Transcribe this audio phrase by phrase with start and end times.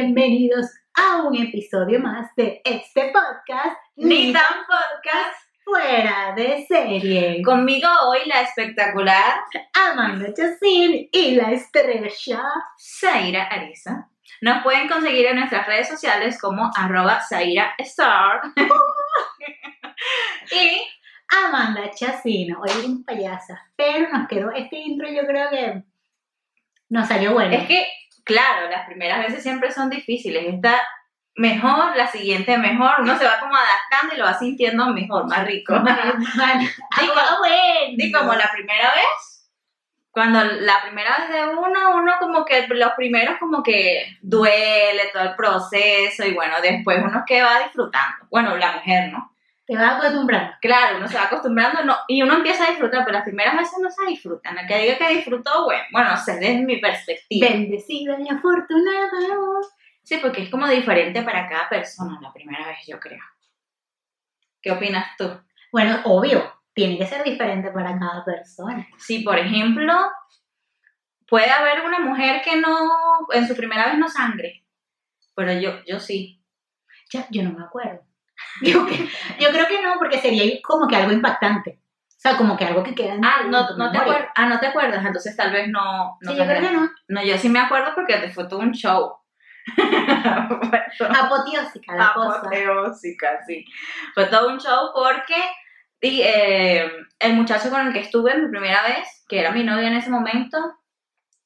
[0.00, 5.36] bienvenidos a un episodio más de este podcast, Ni tan podcast.
[5.62, 7.42] fuera de serie.
[7.44, 9.42] Conmigo hoy la espectacular
[9.74, 12.42] Amanda Chacín y la estrella.
[12.78, 14.08] Zaira Arisa.
[14.40, 18.40] Nos pueden conseguir en nuestras redes sociales como arroba Zaira Star.
[20.50, 20.80] y
[21.44, 22.54] Amanda Chacín.
[22.54, 25.82] Hoy un payasa, pero nos quedó este intro, yo creo que
[26.88, 27.54] nos salió bueno.
[27.54, 27.86] es que,
[28.30, 30.44] claro, las primeras veces siempre son difíciles.
[30.46, 30.80] Esta
[31.36, 32.96] mejor, la siguiente mejor.
[33.00, 35.74] Uno se va como adaptando y lo va sintiendo mejor, más rico.
[35.74, 38.20] Digo, bueno.
[38.20, 39.48] Como la primera vez,
[40.10, 45.22] cuando la primera vez de uno, uno como que los primeros como que duele todo
[45.22, 48.26] el proceso y bueno, después uno que va disfrutando.
[48.30, 49.32] Bueno, la mujer, ¿no?
[49.70, 50.56] Te vas acostumbrando.
[50.60, 53.78] Claro, uno se va acostumbrando no, y uno empieza a disfrutar, pero las primeras veces
[53.80, 54.58] no se disfrutan.
[54.58, 57.48] El que diga que disfrutó, bueno, bueno, no sé, desde mi perspectiva.
[57.48, 59.60] Bendecida y afortunada.
[60.02, 63.22] Sí, porque es como diferente para cada persona la primera vez, yo creo.
[64.60, 65.40] ¿Qué opinas tú?
[65.70, 68.88] Bueno, obvio, tiene que ser diferente para cada persona.
[68.98, 69.94] Si, por ejemplo,
[71.28, 72.90] puede haber una mujer que no,
[73.32, 74.64] en su primera vez no sangre,
[75.36, 76.42] pero yo, yo sí.
[77.12, 78.09] Ya, yo no me acuerdo.
[78.62, 81.80] Yo, creo que no, porque sería como que algo impactante.
[82.08, 83.98] O sea, como que algo que queda en Ah, no, tu no te.
[84.34, 86.18] Ah, no te acuerdas, entonces tal vez no.
[86.20, 86.90] no Sí, yo creo que no.
[87.08, 89.14] No, yo sí me acuerdo porque te fue todo un show.
[89.76, 92.40] Apoteósica la cosa.
[92.40, 93.64] Apoteósica, sí.
[94.14, 95.36] Fue todo un show porque
[96.00, 99.86] y, eh, el muchacho con el que estuve mi primera vez, que era mi novio
[99.86, 100.58] en ese momento,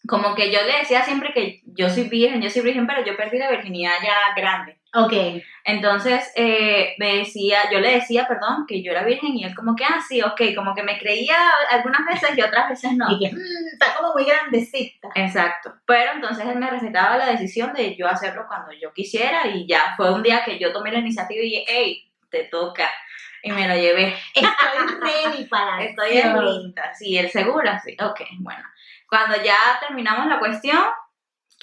[0.07, 3.17] como que yo le decía siempre que yo soy virgen, yo soy virgen, pero yo
[3.17, 4.79] perdí la virginidad ya grande.
[4.95, 5.13] Ok.
[5.65, 9.75] Entonces, eh, me decía, yo le decía, perdón, que yo era virgen y él como
[9.75, 11.37] que, ah, sí, ok, como que me creía
[11.71, 13.07] algunas veces y otras veces no.
[13.11, 13.39] Y que "Mm,
[13.73, 15.09] está como muy grandecita.
[15.15, 15.75] Exacto.
[15.87, 19.95] Pero entonces él me respetaba la decisión de yo hacerlo cuando yo quisiera y ya
[19.97, 22.91] fue un día que yo tomé la iniciativa y dije, hey, te toca.
[23.43, 24.15] Y me lo llevé.
[24.35, 24.45] Estoy
[25.03, 26.75] ready para Estoy en.
[26.99, 27.97] Sí, el seguro, sí.
[28.01, 28.63] Ok, bueno.
[29.09, 30.83] Cuando ya terminamos la cuestión,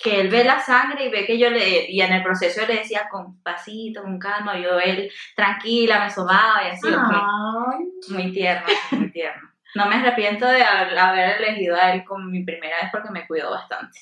[0.03, 2.67] que él ve la sangre y ve que yo le, y en el proceso yo
[2.67, 7.11] le decía con pasito, con calma, yo él tranquila, me sobaba y así, ok.
[7.11, 7.85] Ay.
[8.09, 9.49] Muy tierno, muy tierno.
[9.75, 13.25] No me arrepiento de haber, haber elegido a él como mi primera vez porque me
[13.25, 13.99] cuidó bastante.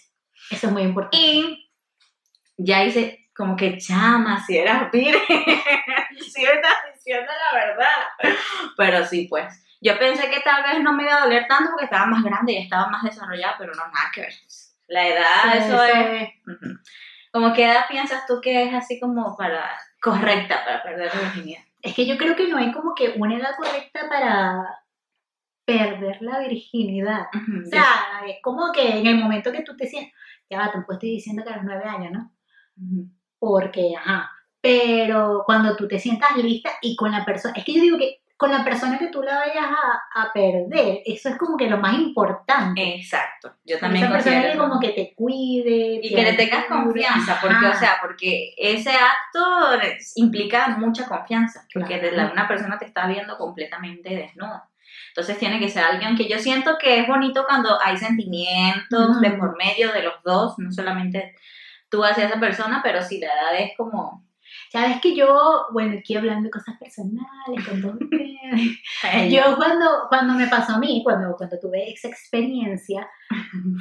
[0.50, 1.18] Eso es muy importante.
[1.18, 1.72] Y
[2.58, 5.22] ya hice como que chama, si eras virgen,
[6.20, 8.36] si me estás diciendo la verdad.
[8.76, 9.66] Pero sí, pues.
[9.82, 12.52] Yo pensé que tal vez no me iba a doler tanto porque estaba más grande
[12.52, 14.34] y estaba más desarrollada, pero no, nada que ver.
[14.90, 16.30] La edad, Sí, eso es.
[16.46, 16.80] Ujú.
[17.32, 21.62] Como qué edad piensas tú que es así como para correcta para perder la virginidad?
[21.82, 24.84] Es que yo creo que no hay como que una edad correcta para
[25.66, 27.28] perder la virginidad.
[27.34, 27.86] O sea,
[28.28, 30.14] es como que en el momento que tú te sientes,
[30.50, 32.32] ya tampoco estoy diciendo que a los nueve años, ¿no?
[33.38, 37.82] Porque, ajá, pero cuando tú te sientas lista y con la persona, es que yo
[37.82, 41.58] digo que con la persona que tú la vayas a, a perder, eso es como
[41.58, 42.96] que lo más importante.
[42.96, 43.54] Exacto.
[43.66, 46.00] Yo también esa persona que como que te cuide.
[46.02, 49.42] y te que le tengas confianza, porque, o sea, porque ese acto
[50.16, 52.32] implica mucha confianza, porque Claro.
[52.32, 54.70] una persona te está viendo completamente desnuda.
[55.10, 59.32] Entonces tiene que ser alguien que yo siento que es bonito cuando hay sentimientos de
[59.32, 61.36] por medio de los dos, no solamente
[61.90, 64.29] tú hacia esa persona, pero si la edad es como...
[64.72, 69.32] Sabes que yo, bueno, aquí hablando de cosas personales con todos ustedes.
[69.32, 73.10] Yo cuando, cuando me pasó a mí, cuando, cuando tuve esa experiencia,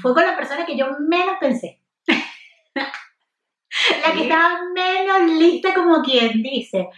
[0.01, 1.83] fue con la persona que yo menos pensé.
[2.07, 6.89] la que estaba menos lista, como quien dice.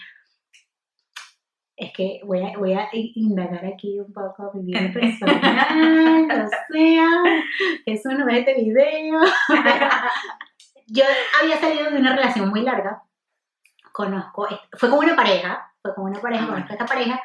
[1.77, 7.09] Es que voy a, voy a indagar aquí un poco mi vida personal, o sea,
[7.87, 9.19] eso no ve este video.
[10.87, 11.05] yo
[11.43, 13.03] había salido de una relación muy larga,
[13.93, 17.21] conozco, fue con una pareja, fue con una pareja, conozco a esta pareja,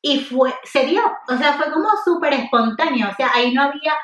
[0.00, 3.94] y fue, se dio, o sea, fue como súper espontáneo, o sea, ahí no había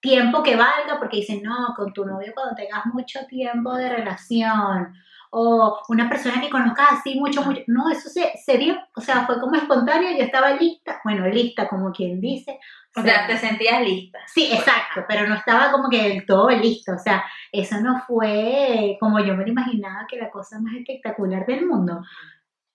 [0.00, 4.94] tiempo que valga, porque dicen, no, con tu novio cuando tengas mucho tiempo de relación,
[5.30, 9.26] o una persona que conozcas así mucho, mucho, no, eso se, se dio, o sea,
[9.26, 12.58] fue como espontáneo, yo estaba lista, bueno, lista, como quien dice.
[12.96, 14.18] O sea, te sentías lista.
[14.26, 18.96] Sí, exacto, pero no estaba como que del todo listo, o sea, eso no fue
[18.98, 22.02] como yo me lo imaginaba que la cosa más espectacular del mundo.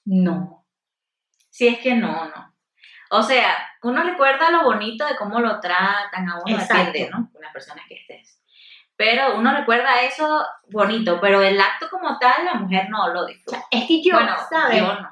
[0.05, 0.65] No.
[1.49, 2.53] Si es que no, no.
[3.09, 6.85] O sea, uno recuerda lo bonito de cómo lo tratan a uno, Exacto.
[6.85, 7.29] depende, ¿no?
[7.31, 8.42] Con las personas que estés.
[8.95, 13.63] Pero uno recuerda eso bonito, pero el acto como tal, la mujer no lo disfruta.
[13.71, 14.79] es que yo, bueno, ¿sabes?
[14.79, 15.09] yo no.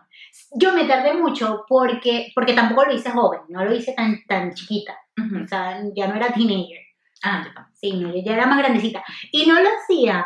[0.53, 4.53] Yo me tardé mucho porque, porque tampoco lo hice joven, no lo hice tan, tan
[4.53, 6.79] chiquita, o sea, ya no era teenager,
[7.23, 9.03] Ah, yo sí, no, yo ya era más grandecita.
[9.31, 10.25] Y no lo hacía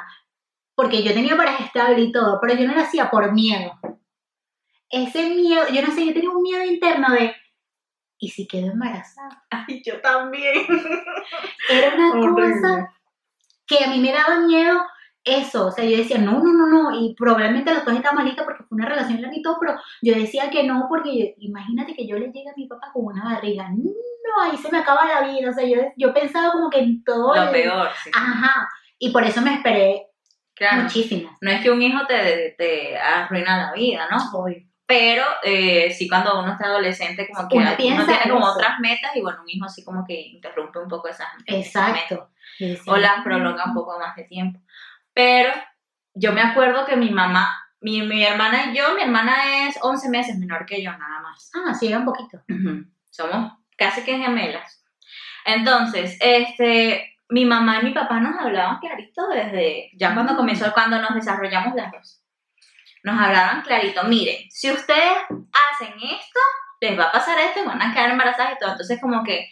[0.76, 3.74] porque yo tenía pareja estable y todo, pero yo no lo hacía por miedo.
[4.90, 7.36] Ese miedo, yo no sé, yo tenía un miedo interno de,
[8.18, 9.44] ¿y si quedo embarazada?
[9.50, 10.66] Ay, yo también.
[11.70, 12.54] Era una Horrible.
[12.62, 12.95] cosa
[13.68, 14.82] que a mí me daba miedo
[15.24, 18.46] eso, o sea, yo decía, no, no, no, no, y probablemente los dos estábamos listos
[18.46, 21.96] porque fue una relación larga y todo, pero yo decía que no, porque yo- imagínate
[21.96, 23.92] que yo le llegue a mi papá con una barriga, no,
[24.44, 27.34] ahí se me acaba la vida, o sea, yo, yo pensaba como que en todo
[27.36, 28.12] Lo el- peor, sí.
[28.14, 28.70] Ajá,
[29.00, 30.08] y por eso me esperé
[30.54, 30.84] Claro.
[30.84, 31.36] muchísimo.
[31.42, 34.18] No es que un hijo te, te arruina la vida, ¿no?
[34.40, 34.58] Obvio.
[34.88, 39.22] Pero eh, sí cuando uno está adolescente como que Uno tiene como otras metas y
[39.22, 42.20] bueno, un hijo así como que interrumpe un poco esas, esas metas.
[42.60, 44.60] Decía, o las prolonga un poco más de tiempo.
[45.14, 45.52] Pero
[46.14, 47.52] yo me acuerdo que mi mamá,
[47.82, 51.50] mi, mi hermana y yo, mi hermana es 11 meses menor que yo nada más.
[51.56, 52.42] Ah, sí, un poquito.
[53.10, 54.84] Somos casi que gemelas.
[55.46, 60.38] Entonces, este, mi mamá y mi papá nos hablaban clarito desde, ya cuando Mm.
[60.38, 62.22] comenzó, cuando nos desarrollamos las dos.
[63.06, 66.40] Nos hablaban clarito, miren, si ustedes hacen esto,
[66.82, 68.72] les va a pasar esto y van a quedar embarazadas y todo.
[68.72, 69.48] Entonces, como que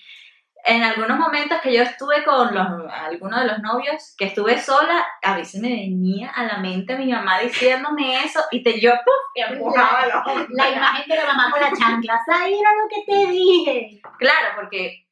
[0.65, 5.05] en algunos momentos que yo estuve con los, algunos de los novios, que estuve sola,
[5.21, 9.13] a veces me venía a la mente mi mamá diciéndome eso y te, yo, ¡puf!
[9.35, 10.49] y empujaba los hombros.
[10.49, 14.01] La imagen de la mamá con la chancla, ahí era lo que te dije.
[14.17, 15.06] Claro, porque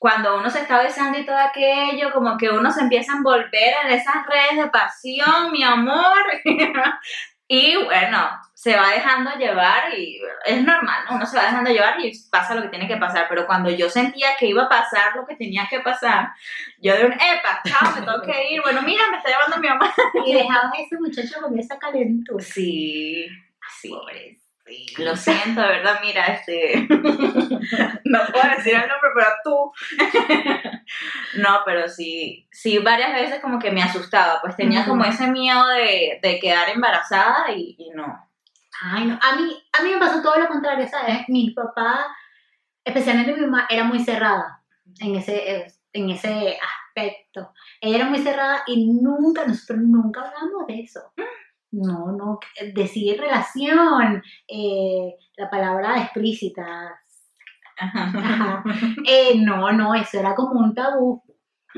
[0.00, 3.74] cuando uno se está besando y todo aquello, como que uno se empieza a envolver
[3.84, 6.24] en esas redes de pasión, mi amor.
[7.46, 11.16] y bueno, se va dejando llevar y es normal, ¿no?
[11.16, 13.26] Uno se va dejando llevar y pasa lo que tiene que pasar.
[13.28, 16.30] Pero cuando yo sentía que iba a pasar lo que tenía que pasar,
[16.78, 18.62] yo de un, epa, chao, me tengo que ir.
[18.62, 19.94] Bueno, mira, me está llevando mi mamá.
[20.24, 22.42] Y dejabas a ese muchacho con esa calentura.
[22.42, 23.26] Sí,
[23.80, 23.90] sí.
[23.90, 24.43] Pobrecito.
[24.98, 26.86] Lo siento, de verdad, mira, este.
[26.88, 29.72] no puedo decir el nombre, pero tú.
[31.42, 35.66] no, pero sí, sí, varias veces como que me asustaba, pues tenía como ese miedo
[35.68, 38.26] de, de quedar embarazada y, y no.
[38.82, 39.18] Ay, no.
[39.20, 41.28] A mí, a mí me pasó todo lo contrario, ¿sabes?
[41.28, 42.06] Mi papá,
[42.84, 44.62] especialmente mi mamá, era muy cerrada
[45.00, 47.52] en ese, en ese aspecto.
[47.80, 51.00] Ella era muy cerrada y nunca, nosotros nunca hablamos de eso.
[51.76, 52.38] No, no,
[52.74, 56.98] decir relación, eh, la palabra explícita.
[57.78, 58.62] Ajá.
[59.08, 61.22] Eh, no, no, eso era como un tabú.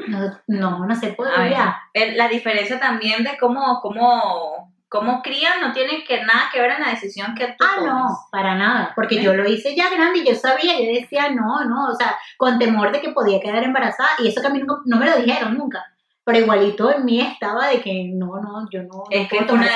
[0.09, 1.75] No, no, no se podía.
[1.95, 6.73] el- la diferencia también de cómo, cómo, cómo crían no tiene que nada que ver
[6.73, 9.23] en la decisión que tú Ah, no, para nada, porque ¿Eh?
[9.23, 12.59] yo lo hice ya grande y yo sabía, yo decía, no, no, o sea, con
[12.59, 15.17] temor de que podía quedar embarazada y eso que a mí nunca- no me lo
[15.17, 15.83] dijeron nunca,
[16.27, 19.67] pero igualito en mí estaba de que no, no, yo no, Es que una.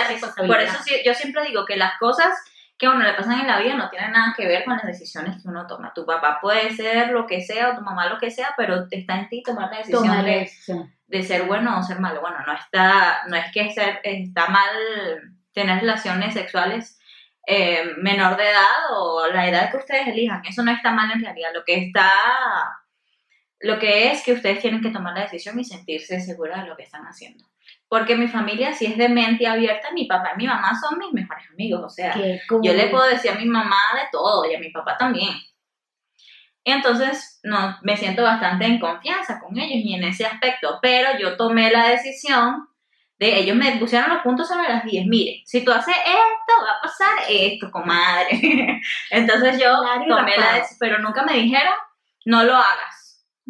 [0.48, 2.36] Por eso sí- yo siempre digo que las cosas
[2.76, 4.84] que a uno le pasan en la vida no tienen nada que ver con las
[4.84, 5.92] decisiones que uno toma.
[5.94, 9.14] Tu papá puede ser lo que sea o tu mamá lo que sea, pero está
[9.20, 10.50] en ti tomar la decisión Tomar de,
[11.06, 12.20] de ser bueno o ser malo.
[12.20, 14.70] Bueno, no está, no es que ser, está mal
[15.52, 16.98] tener relaciones sexuales
[17.46, 20.42] eh, menor de edad o la edad que ustedes elijan.
[20.44, 21.50] Eso no está mal en realidad.
[21.54, 22.10] Lo que está,
[23.60, 26.76] lo que es que ustedes tienen que tomar la decisión y sentirse seguras de lo
[26.76, 27.44] que están haciendo.
[27.88, 31.12] Porque mi familia, si es de mente abierta, mi papá y mi mamá son mis
[31.12, 31.82] mejores amigos.
[31.84, 34.96] O sea, yo le puedo decir a mi mamá de todo y a mi papá
[34.96, 35.34] también.
[36.64, 40.78] Entonces no, me siento bastante en confianza con ellos y en ese aspecto.
[40.80, 42.68] Pero yo tomé la decisión
[43.18, 45.06] de, ellos me pusieron los puntos sobre las 10.
[45.06, 48.80] Mire, si tú haces esto, va a pasar esto, comadre.
[49.10, 51.74] entonces yo Claro tomé la decisión, pero nunca me dijeron,
[52.24, 52.99] no lo hagas.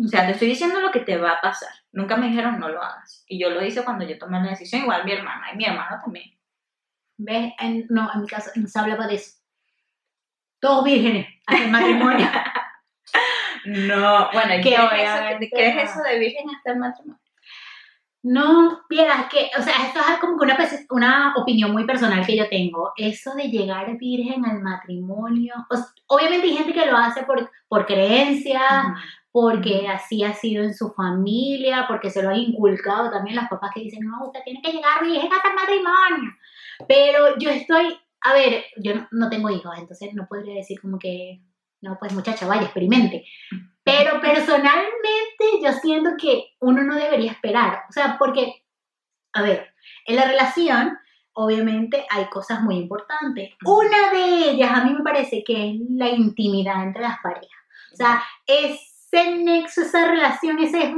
[0.02, 1.70] O sea, te estoy diciendo lo que te va a pasar.
[1.92, 3.24] Nunca me dijeron, no lo hagas.
[3.28, 5.98] Y yo lo hice cuando yo tomé la decisión, igual mi hermana y mi hermano
[6.02, 6.30] también.
[7.18, 7.52] ¿Ves?
[7.58, 9.38] En- no, en mi casa no se hablaba de eso.
[10.58, 12.26] Todos vírgenes, hasta el matrimonio.
[13.66, 16.78] No, bueno, ¿y Que ¿qué, es eso, obviamente ¿qué es eso de virgen hasta el
[16.78, 17.20] matrimonio?
[18.22, 20.58] No, vieras que, o sea, esto es como que una,
[20.90, 22.92] una opinión muy personal que yo tengo.
[22.96, 27.86] Eso de llegar virgen al matrimonio, o obviamente hay gente que lo hace por, por
[27.86, 28.94] creencia,
[29.32, 33.70] porque así ha sido en su familia, porque se lo han inculcado también las papás
[33.74, 36.32] que dicen, no, usted tiene que llegar virgen hasta el matrimonio.
[36.88, 40.98] Pero yo estoy, a ver, yo no, no tengo hijos, entonces no podría decir como
[40.98, 41.40] que,
[41.80, 43.24] no, pues muchacha, vaya, experimente.
[43.84, 48.64] Pero personalmente yo siento que uno no debería esperar, o sea, porque,
[49.32, 49.72] a ver,
[50.06, 50.98] en la relación
[51.32, 53.54] obviamente hay cosas muy importantes.
[53.64, 57.48] Una de ellas a mí me parece que es la intimidad entre las parejas.
[57.92, 58.22] O sea,
[59.12, 60.94] ese nexo, esa relación, ese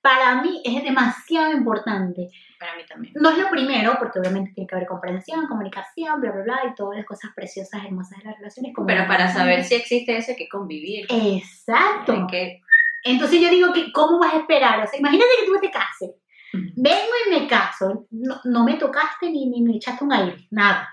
[0.00, 2.28] para mí es demasiado importante.
[2.58, 3.14] Para mí también.
[3.16, 6.74] No es lo primero, porque obviamente tiene que haber comprensión, comunicación, bla, bla, bla, y
[6.74, 8.72] todas las cosas preciosas, hermosas de las relaciones.
[8.74, 11.06] como Pero para saber si existe eso hay que convivir.
[11.08, 12.12] Exacto.
[12.12, 12.60] Hay que-
[13.04, 14.80] Entonces yo digo que, ¿cómo vas a esperar?
[14.80, 16.10] O sea, imagínate que tú te cases
[16.52, 20.86] Vengo y me caso, no, no me tocaste ni, ni me echaste un aire, nada.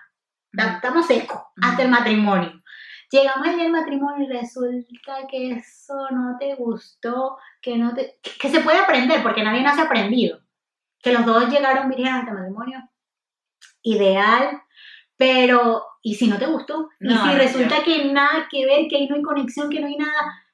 [0.56, 2.59] Ta- Estamos secos hasta el matrimonio.
[3.12, 8.20] Llegamos el día del matrimonio y resulta que eso no te gustó, que no te,
[8.22, 10.40] que, se puede aprender porque nadie nace aprendido.
[11.02, 12.90] Que los dos llegaron vírgenes hasta el matrimonio,
[13.82, 14.62] ideal,
[15.18, 16.90] pero ¿y si no te gustó?
[17.00, 19.88] Y si no, resulta que nada que ver, que ahí no hay conexión, que no
[19.88, 20.46] hay nada,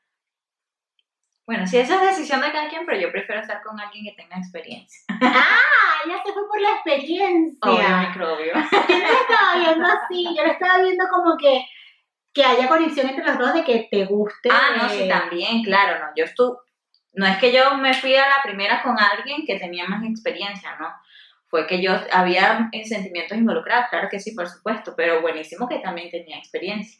[1.45, 4.21] Bueno, sí, esa es decisión de cada quien, pero yo prefiero estar con alguien que
[4.21, 5.01] tenga experiencia.
[5.09, 7.59] ah, ya se fue por la experiencia.
[7.69, 8.53] Obvio, microbio.
[8.87, 11.65] Yo lo estaba viendo así, yo lo estaba viendo como que,
[12.35, 14.49] que haya conexión entre los dos de que te guste.
[14.51, 16.11] Ah, no, sí, también, claro, no.
[16.15, 16.57] Yo estuve,
[17.13, 20.75] no es que yo me fui a la primera con alguien que tenía más experiencia,
[20.77, 20.89] ¿no?
[21.47, 26.11] Fue que yo había sentimientos involucrados, claro que sí, por supuesto, pero buenísimo que también
[26.11, 26.99] tenía experiencia.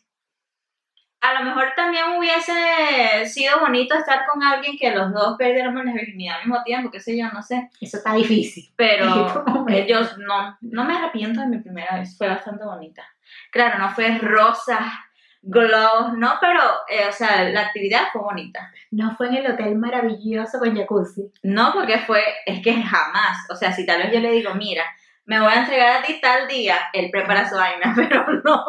[1.22, 5.94] A lo mejor también hubiese sido bonito estar con alguien que los dos perdiéramos la
[5.94, 7.70] virginidad al mismo tiempo, qué sé yo, no sé.
[7.82, 8.72] Eso está difícil.
[8.76, 13.04] Pero ¿Cómo me- ellos no, no me arrepiento de mi primera vez, fue bastante bonita.
[13.52, 15.05] Claro, no fue rosa,
[15.48, 16.60] glow, no, pero,
[16.90, 18.72] eh, o sea, la actividad fue bonita.
[18.92, 21.32] No fue en el hotel maravilloso con jacuzzi.
[21.44, 24.84] No, porque fue, es que jamás, o sea, si tal vez yo le digo, mira,
[25.26, 28.66] me voy a entregar a ti tal día, él prepara su vaina, pero no.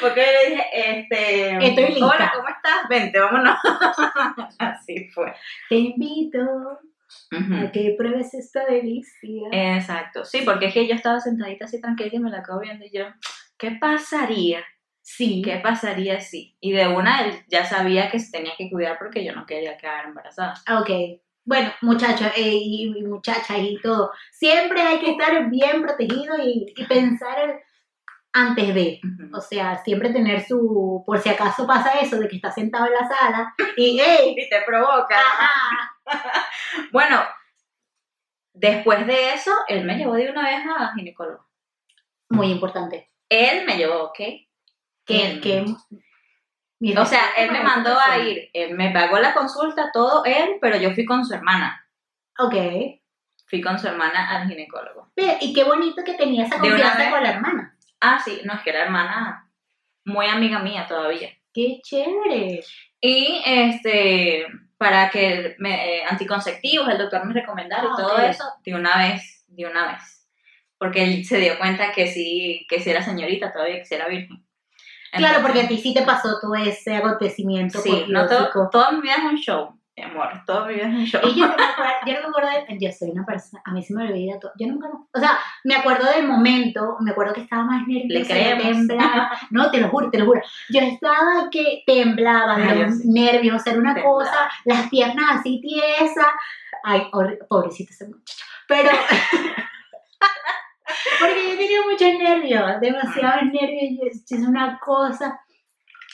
[0.00, 2.06] Porque yo le dije, este, Estoy lista.
[2.06, 2.88] hola, ¿cómo estás?
[2.88, 3.58] Vente, vámonos.
[4.58, 5.34] Así fue.
[5.68, 6.38] Te invito
[7.32, 7.66] Ujú.
[7.66, 9.48] a que pruebes esta delicia.
[9.52, 12.84] Exacto, sí, porque es que yo estaba sentadita así tranquila y me la acabo viendo
[12.84, 13.04] y yo,
[13.58, 14.64] ¿qué pasaría?
[15.06, 15.42] Sí.
[15.42, 16.56] ¿Qué pasaría si?
[16.60, 19.76] Y de una él ya sabía que se tenía que cuidar porque yo no quería
[19.76, 20.54] quedar embarazada.
[20.66, 20.90] Ah, Ok.
[21.48, 24.10] Bueno, muchachos eh, y, y muchachas y todo.
[24.32, 27.60] Siempre hay que estar bien protegido y, y pensar
[28.32, 29.00] antes de.
[29.32, 31.04] O sea, siempre tener su.
[31.06, 34.00] Por si acaso pasa eso de que estás sentado en la sala y.
[34.00, 34.34] ¡Ey!
[34.36, 35.16] Y te provoca.
[35.16, 35.98] ajá,
[36.92, 37.20] Bueno,
[38.52, 41.46] después de eso, él me llevó de una vez a ginecólogo.
[42.30, 43.10] Muy importante.
[43.28, 44.18] Él me llevó, ¿ok?
[45.06, 45.64] Que,
[46.78, 50.56] mi O sea, él me mandó a ir, él me pagó la consulta, todo él,
[50.60, 51.88] pero yo fui con su hermana.
[52.38, 52.54] Ok.
[53.46, 55.10] Fui con su hermana al ginecólogo.
[55.16, 57.78] Ve, Y qué bonito que tenía esa confianza con la hermana.
[58.00, 59.50] Ah, sí, no, es que la hermana,
[60.04, 61.30] muy amiga mía todavía.
[61.54, 62.60] Qué chévere.
[63.00, 64.46] Y este,
[64.76, 68.22] para que me, eh, anticonceptivos, el doctor me recomendara Ah, y todo ok.
[68.24, 70.28] eso, de una vez, de una vez.
[70.78, 74.08] Porque él se dio cuenta que sí, que sí era señorita todavía, que sí era
[74.08, 74.45] virgen.
[75.16, 79.00] Claro, porque a ti sí te pasó todo ese acontecimiento Sí, no todo, toda mi
[79.00, 81.20] vida es un show, mi amor, toda mi vida es un show.
[81.24, 83.72] Y yo no me acuerdo, yo no me acuerdo de, yo soy una persona, a
[83.72, 87.32] mí se me olvida todo, yo nunca, o sea, me acuerdo del momento, me acuerdo
[87.34, 91.48] que estaba más nerviosa, Le temblaba, no, te lo juro, te lo juro, yo estaba
[91.50, 93.08] que temblaba de los sí.
[93.10, 94.16] nervios, era una Temblaba.
[94.18, 96.26] cosa, las piernas así tiesas,
[96.84, 97.08] ay,
[97.48, 98.90] pobrecito ese muchacho, pero,
[101.20, 105.40] porque yo tenía muchos nervios, demasiados nervios, es una cosa,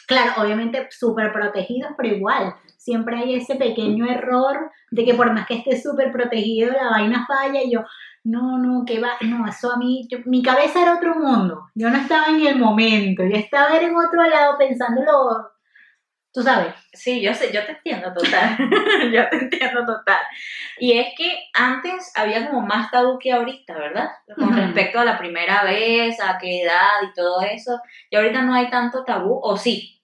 [0.07, 5.47] claro, obviamente súper protegidos, pero igual, siempre hay ese pequeño error de que por más
[5.47, 7.81] que esté súper protegido, la vaina falla y yo,
[8.25, 11.91] no, no, que va, no, eso a mí, yo- mi cabeza era otro mundo, yo
[11.91, 15.52] no estaba en el momento, yo estaba en otro lado pensándolo,
[16.33, 18.57] tú sabes, Sí, yo sé, yo te entiendo total,
[19.13, 20.21] yo te entiendo total.
[20.79, 24.09] Y es que antes había como más tabú que ahorita, ¿verdad?
[24.37, 27.81] Con respecto a la primera vez, a qué edad y todo eso.
[28.11, 30.01] Y ahorita no hay tanto tabú, o sí.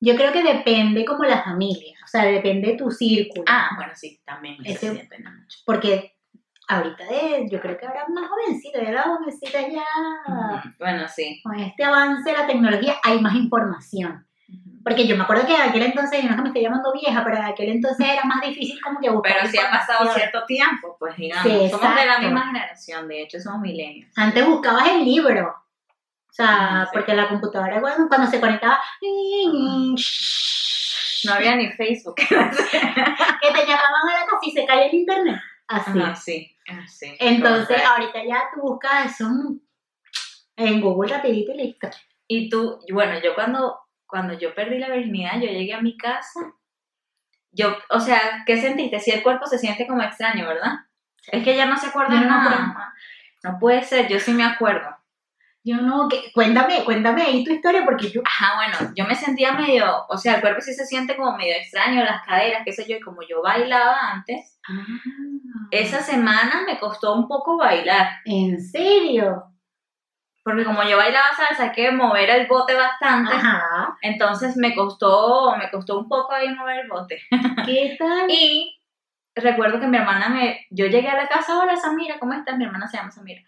[0.00, 3.92] yo creo que depende como la familia, o sea, depende de tu círculo, Ah, bueno,
[3.94, 4.56] sí, también.
[4.64, 5.58] eso Ese- depende mucho.
[5.64, 6.12] porque
[6.68, 9.84] ahorita de, yo creo que ahora más jovencita, ya la jovencita ya,
[10.78, 11.40] Bueno, sí.
[11.42, 14.26] con este avance de la tecnología hay más información.
[14.86, 16.92] Porque yo me acuerdo que en aquel entonces, yo no es que me estoy llamando
[16.92, 20.14] vieja, pero en aquel entonces era más difícil como que buscar Pero si ha pasado
[20.14, 24.12] cierto tiempo, pues digamos, Sí, somos de la misma generación, de hecho somos milenios.
[24.14, 25.48] Antes buscabas el libro.
[25.48, 26.90] O sea, sí.
[26.92, 28.78] porque la computadora, bueno, cuando se conectaba,
[31.24, 32.14] No había ni Facebook.
[32.14, 32.36] que te
[33.66, 35.40] llamaban a la casa y se caía el internet.
[35.66, 35.98] Así.
[35.98, 37.12] Ajá, sí, ah, sí.
[37.18, 39.28] Entonces, ahorita ya tú buscas eso
[40.54, 41.88] en Google rapidito y listo.
[42.28, 46.40] Y tú, bueno, yo cuando, cuando yo perdí la virginidad, yo llegué a mi casa,
[47.52, 49.00] yo, o sea, ¿qué sentiste?
[49.00, 50.72] Si el cuerpo se siente como extraño, ¿verdad?
[51.32, 52.94] Es que ya no se acuerda no nada.
[53.42, 54.88] No puede ser, yo sí me acuerdo.
[55.64, 58.20] Yo no, que, cuéntame, cuéntame ahí tu historia porque yo...
[58.24, 61.54] Ajá, bueno, yo me sentía medio, o sea, el cuerpo sí se siente como medio
[61.56, 64.84] extraño, las caderas, qué sé yo, y como yo bailaba antes, Ah.
[65.70, 69.44] esa semana me costó un poco bailar, ¿En serio?
[70.46, 73.98] Porque como yo bailaba salsa, hay que mover el bote bastante, Ajá.
[74.00, 77.20] entonces me costó, me costó un poco ahí mover el bote.
[77.66, 78.30] ¿Qué tal?
[78.30, 78.78] Y
[79.34, 82.56] recuerdo que mi hermana me, yo llegué a la casa, hola Samira, ¿cómo estás?
[82.56, 83.42] Mi hermana se llama Samira.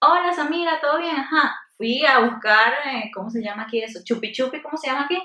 [0.00, 1.16] Hola Samira, ¿todo bien?
[1.16, 1.58] Ajá.
[1.78, 4.00] Fui a buscar, eh, ¿cómo se llama aquí eso?
[4.04, 5.22] Chupi chupi, ¿cómo se llama aquí?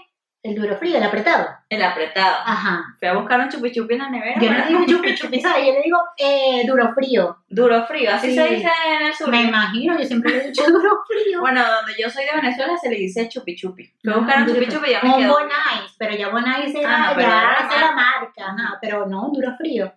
[0.48, 1.46] El duro frío, el apretado.
[1.70, 2.36] El apretado.
[2.46, 2.86] Ajá.
[2.98, 4.39] Fui a buscar un chupi chupi en la nevera.
[4.39, 5.66] Yo no digo chupi chupi, ¿sabes?
[5.66, 7.38] Yo le digo eh, duro frío.
[7.50, 8.36] Duro frío, así Sí.
[8.36, 9.30] se dice en el sur.
[9.30, 11.42] Me imagino, yo siempre le he dicho duro frío.
[11.42, 13.92] Bueno, donde yo soy de Venezuela se le dice chupi chupi.
[14.01, 15.34] Fui a Ah, buscar un chupi chupi y ya me Un quedó.
[15.34, 19.30] Bonais, pero ya Bonais era, Ah, no, pero ya era la marca, ajá, pero no,
[19.34, 19.94] duro frío.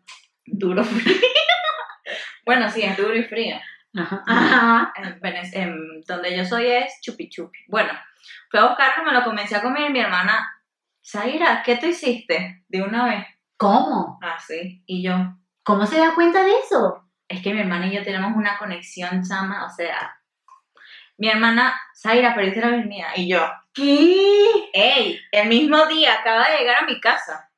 [0.47, 1.15] Duro frío.
[2.45, 3.57] bueno, sí, es duro y frío.
[3.97, 4.23] Ajá.
[4.27, 4.93] Ajá.
[4.97, 7.59] en, Venez- en donde yo soy es chupi chupi.
[7.69, 7.91] Bueno,
[8.51, 10.49] fui a buscarlo, me lo comencé a comer y mi hermana,
[11.05, 12.65] Zaira, ¿qué tú hiciste?
[12.69, 13.27] De una vez.
[13.57, 14.19] ¿Cómo?
[14.23, 14.83] Así.
[14.87, 15.15] Y yo,
[15.63, 17.07] ¿Cómo se da cuenta de eso?
[17.29, 20.19] es que mi hermana y yo tenemos una conexión chama, o sea,
[21.17, 23.11] mi hermana, Zaira, perdiste la virginidad.
[23.15, 24.71] Y yo, ¿Qué?
[24.73, 25.21] ¡Ey!
[25.31, 27.50] El mismo día acaba de llegar a mi casa.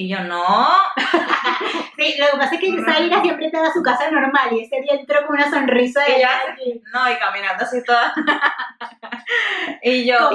[0.00, 0.68] Y yo, no.
[1.96, 4.80] Sí, lo que pasa es que Zaira siempre te da su casa normal y ese
[4.80, 8.14] día entró con una sonrisa de Ella- aquí, No, y caminando así toda.
[9.82, 10.30] y yo,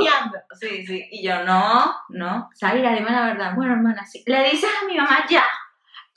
[0.60, 1.08] sí, sí.
[1.10, 2.50] Y yo, no, no.
[2.60, 3.56] Zaira, dime la verdad.
[3.56, 4.22] Bueno, hermana, sí.
[4.26, 5.46] Le dices a mi mamá ya.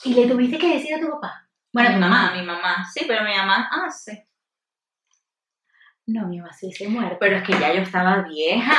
[0.02, 1.46] Y le tuviste que decir a tu papá.
[1.72, 2.32] Bueno, a tu mamá.
[2.34, 2.84] mi mamá.
[2.92, 4.20] Sí, pero mi mamá, ah, sí.
[6.06, 7.16] No, mi mamá sí se muere.
[7.20, 8.74] Pero es que ya yo estaba vieja.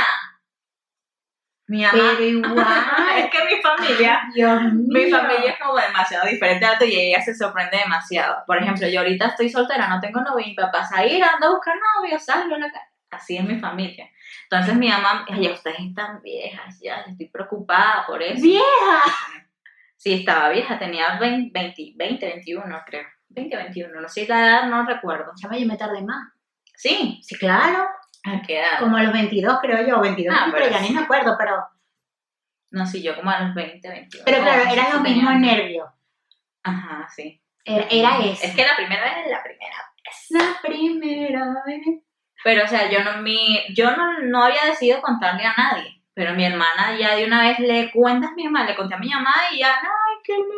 [1.67, 1.91] Mi mamá.
[1.93, 2.65] Pero igual.
[3.17, 4.21] es que mi familia.
[4.33, 4.85] Dios mío.
[4.87, 8.43] Mi familia es como demasiado diferente a la tuya y ella se sorprende demasiado.
[8.45, 11.51] Por ejemplo, yo ahorita estoy soltera, no tengo novio y mi papá Zaira anda a
[11.51, 12.85] buscar novio, salgo a la calle.
[13.09, 14.09] Así es mi familia.
[14.49, 18.41] Entonces mi mamá, ay, ustedes están viejas, ya, estoy preocupada por eso.
[18.41, 19.01] ¡Vieja!
[19.97, 23.07] Sí, estaba vieja, tenía 20, 20, 20, 21 creo.
[23.29, 25.31] 20, 21, no sé la edad, no recuerdo.
[25.35, 26.31] Chama, yo me tardé más.
[26.75, 27.87] Sí, Sí, claro.
[28.27, 28.79] ¿A qué edad?
[28.79, 29.99] Como a los 22, creo yo.
[30.01, 31.57] 22, Ah, pero ya ni me acuerdo, pero...
[32.71, 34.25] No, sí, yo como a los 20, 21.
[34.25, 35.87] Pero claro, no, eran los mismos nervios.
[36.63, 37.41] Ajá, sí.
[37.63, 38.43] Era, era eso.
[38.45, 40.25] Es que la primera vez es la primera vez.
[40.29, 41.81] La primera vez.
[42.43, 46.03] Pero, o sea, yo no, mi, yo no, no había decidido contarle a nadie.
[46.13, 48.99] Pero mi hermana ya de una vez le cuentas a mi mamá, le conté a
[48.99, 50.55] mi mamá y ya, ay, qué lindo.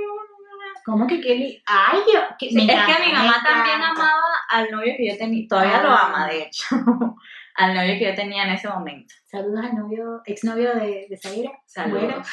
[0.86, 2.24] ¿Cómo que qué li- Ay, Dios.
[2.39, 5.46] que- Sí, me es encanta, que mi mamá también amaba al novio que yo tenía,
[5.48, 6.65] todavía lo ama, de hecho,
[7.60, 9.13] al novio que yo tenía en ese momento.
[9.26, 11.52] Saludos al novio, exnovio de, de Zaira.
[11.65, 12.26] Saludos.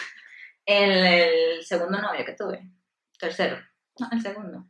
[0.64, 2.70] El, el segundo novio que tuve,
[3.18, 3.58] tercero,
[3.98, 4.64] no, el segundo.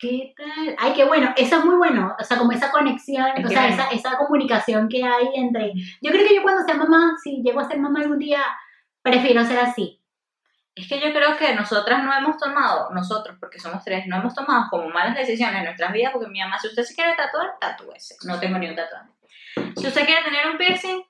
[0.00, 0.74] ¿Qué tal?
[0.78, 1.32] Ay, qué bueno.
[1.36, 2.16] Eso es muy bueno.
[2.18, 5.74] O sea, como esa conexión, Es o sea, esa, esa comunicación que hay entre...
[6.00, 8.42] Yo creo que yo cuando sea mamá, si llego a ser mamá algún día,
[9.02, 10.02] prefiero ser así.
[10.74, 14.34] Es que yo creo que nosotras no hemos tomado, nosotros, porque somos tres, no hemos
[14.34, 17.58] tomado como malas decisiones en nuestras vidas, porque mi mamá, si usted se quiere tatuar,
[17.60, 18.16] tatúese.
[18.24, 19.10] No tengo ni un tatuaje.
[19.76, 21.02] Si usted quiere tener un piercing,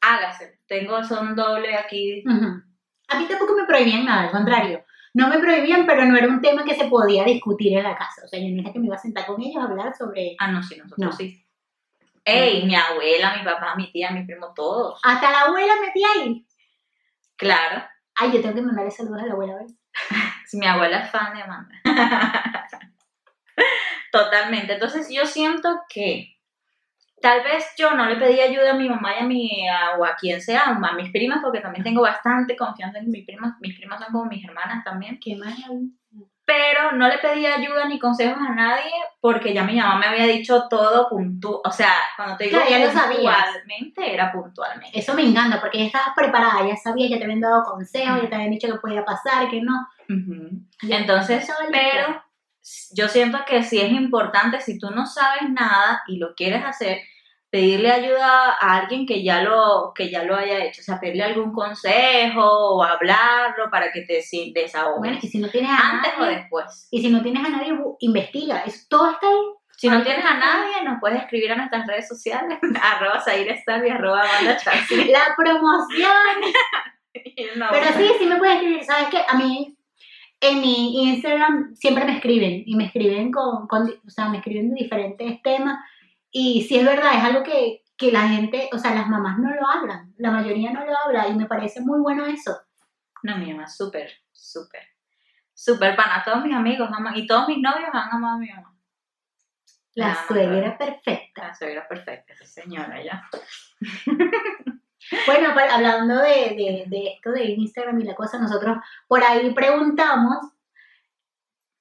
[0.00, 0.60] hágase.
[0.66, 2.22] Tengo son doble aquí.
[2.26, 2.62] Ujú.
[3.08, 4.84] A mí tampoco me prohibían nada, al contrario.
[5.14, 8.22] No me prohibían, pero no era un tema que se podía discutir en la casa.
[8.24, 10.36] O sea, yo no era que me iba a sentar con ellos a hablar sobre...
[10.38, 11.12] Ah, no, sí, nosotros No.
[11.12, 11.42] sí.
[12.24, 15.00] Ey, mi abuela, mi papá, mi tía, mi primo, todos.
[15.04, 16.44] Hasta la abuela metía ahí.
[17.36, 17.84] Claro.
[18.16, 19.66] Ay, yo tengo que mandarle saludos a la abuela hoy.
[20.46, 21.74] Si mi abuela es fan de Amanda.
[24.12, 24.74] Totalmente.
[24.74, 26.35] Entonces yo siento que
[27.20, 30.04] tal vez yo no le pedí ayuda a mi mamá y a mi a- o
[30.04, 33.54] a quien sea, a mis primas, porque también tengo bastante confianza en mis primas.
[33.60, 35.18] Mis primas son como mis hermanas también.
[35.22, 35.68] Qué maravilla.
[36.44, 40.26] Pero no le pedí ayuda ni consejos a nadie porque ya mi mamá me había
[40.26, 41.60] dicho todo puntual.
[41.64, 42.84] O sea, cuando te digo Claro, ya lo
[43.42, 44.96] puntualmente, era puntualmente.
[44.96, 48.28] Eso me encanta, porque ya estabas preparada, ya sabías, ya te habían dado consejos, ya
[48.28, 49.88] te habían dicho que podía pasar, que no.
[50.82, 52.22] Entonces, pero
[52.94, 56.98] yo siento que sí es importante, si tú no sabes nada y lo quieres hacer,
[57.50, 60.80] pedirle ayuda a alguien que ya lo, que ya lo haya hecho.
[60.80, 64.98] O sea, pedirle algún consejo o hablarlo para que te desahogues.
[64.98, 66.88] Bueno, y si no tienes a Antes o después.
[66.90, 68.64] y si no tienes a nadie, investiga.
[68.88, 69.44] Todo está ahí.
[69.76, 74.24] Si no tienes a nadie, nos puedes escribir a nuestras redes sociales, arroba y arroba
[74.56, 75.04] Chassi.
[75.04, 76.12] La promoción.
[77.56, 78.84] No, Pero sí, sí me puedes escribir.
[78.84, 79.24] ¿Sabes qué?
[79.26, 79.75] A mí,
[80.40, 82.62] en mi Instagram, siempre me escriben.
[82.66, 85.78] Y me escriben con, con o sea, me escriben de diferentes temas.
[86.30, 89.54] Y sí es verdad, es algo que, que la gente, o sea, las mamás no
[89.54, 90.14] lo hablan.
[90.18, 91.28] La mayoría no lo habla.
[91.28, 92.56] Y me parece muy bueno eso.
[93.22, 94.82] No, mi mamá, súper, súper.
[95.54, 96.22] Súper pana.
[96.24, 98.74] Todos mis amigos aman, y todos mis novios han amado a mi mamá.
[99.94, 101.48] La suegra perfecta.
[101.48, 103.28] La suegra perfecta, esa señora ya.
[105.26, 109.52] Bueno, pa- hablando de, de, de esto de Instagram y la cosa, nosotros por ahí
[109.54, 110.36] preguntamos,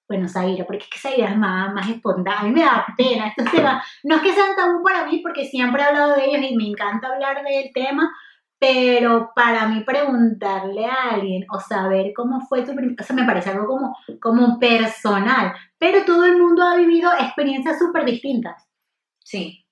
[0.07, 3.27] bueno, Zaira, porque es que Zaira es más, más espontánea, a mí me da pena
[3.27, 6.51] estos temas, no es que sean tabú para mí, porque siempre he hablado de ellos
[6.51, 8.15] y me encanta hablar del tema,
[8.59, 13.25] pero para mí preguntarle a alguien o saber cómo fue tu primer, o sea, me
[13.25, 18.63] parece algo como, como personal, pero todo el mundo ha vivido experiencias súper distintas.
[19.23, 19.65] Sí,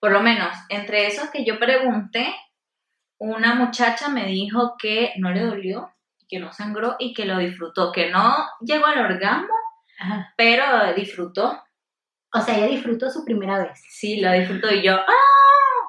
[0.00, 2.34] por lo menos entre esos que yo pregunté,
[3.18, 5.90] una muchacha me dijo que no le dolió,
[6.28, 9.54] que no sangró y que lo disfrutó, que no llegó al orgasmo,
[9.98, 10.32] Ajá.
[10.36, 11.62] pero disfrutó.
[12.32, 13.82] O sea, ella disfrutó su primera vez.
[13.88, 15.12] Sí, lo disfrutó y yo, ¡ah!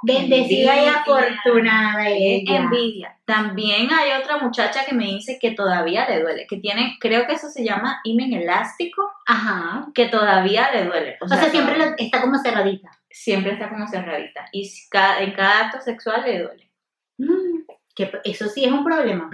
[0.02, 2.56] Bendecida y afortunada ¡Qué ella.
[2.56, 3.18] envidia!
[3.26, 7.34] También hay otra muchacha que me dice que todavía le duele, que tiene, creo que
[7.34, 9.88] eso se llama imen elástico, Ajá.
[9.94, 11.18] que todavía le duele.
[11.20, 12.90] O sea, siempre lo- está como cerradita.
[13.12, 14.46] siempre está como cerradita.
[14.54, 16.69] Y cada- en cada acto sexual le duele.
[17.20, 19.30] Mm, que eso sí es un problema.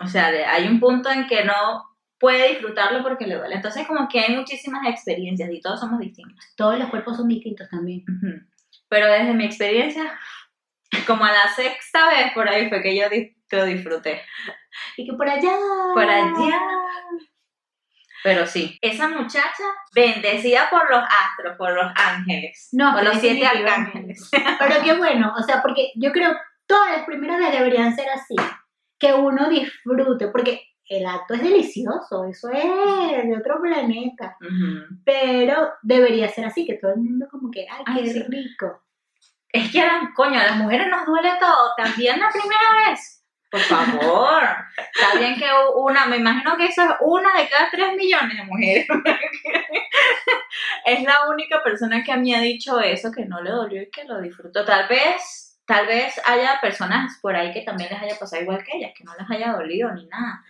[0.00, 1.84] O sea, hay un punto en que no
[2.18, 3.56] puede disfrutarlo porque le duele.
[3.56, 6.38] Entonces, como que hay muchísimas experiencias y todos somos distintos.
[6.56, 8.04] Todos los cuerpos son distintos también.
[8.88, 10.18] Pero desde mi experiencia,
[11.06, 13.06] como a la sexta vez por ahí fue que yo
[13.50, 14.22] lo disfruté.
[14.96, 15.56] Y que por allá.
[15.94, 16.60] Por allá.
[18.22, 19.64] Pero sí, esa muchacha
[19.94, 24.30] bendecida por los astros, por los ángeles, No, por los siete arcángeles.
[24.30, 26.32] Pero qué bueno, o sea, porque yo creo
[26.66, 28.36] todas las primeras veces deberían ser así.
[28.98, 34.36] Que uno disfrute, porque el acto es delicioso, eso es de otro planeta.
[34.40, 34.96] Ujú.
[35.04, 38.22] Pero debería ser así, que todo el mundo como que, ay, Ay, qué sí.
[38.28, 38.82] rico.
[39.48, 43.18] Es que, a las- coño, a las mujeres nos duele todo, también la primera vez.
[43.50, 44.42] Por favor.
[44.94, 45.44] Está bien que
[45.76, 48.86] una, me imagino que eso es una de cada tres millones de mujeres.
[50.86, 54.04] es la única persona que me ha dicho eso, que no le dolió y que
[54.04, 54.64] lo disfrutó.
[54.64, 58.76] Tal vez, tal vez haya personas por ahí que también les haya pasado igual que
[58.76, 60.44] ellas, que no les haya dolido ni nada.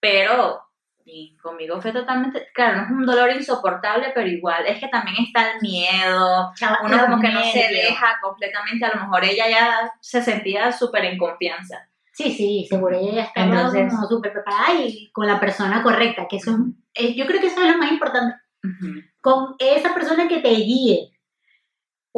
[0.00, 0.68] Pero
[1.10, 5.16] y conmigo fue totalmente, claro, no es un dolor insoportable, pero igual, es que también
[5.24, 9.48] está el miedo, Chava, uno como que no se deja completamente, a lo mejor ella
[9.48, 11.88] ya se sentía súper en confianza.
[12.12, 13.70] Sí, sí, seguro ella ya estaba
[14.08, 16.50] súper preparada y con la persona correcta, que eso
[16.94, 18.36] es, eh, yo creo que eso es lo más importante,
[19.20, 21.10] con esa persona que te guíe.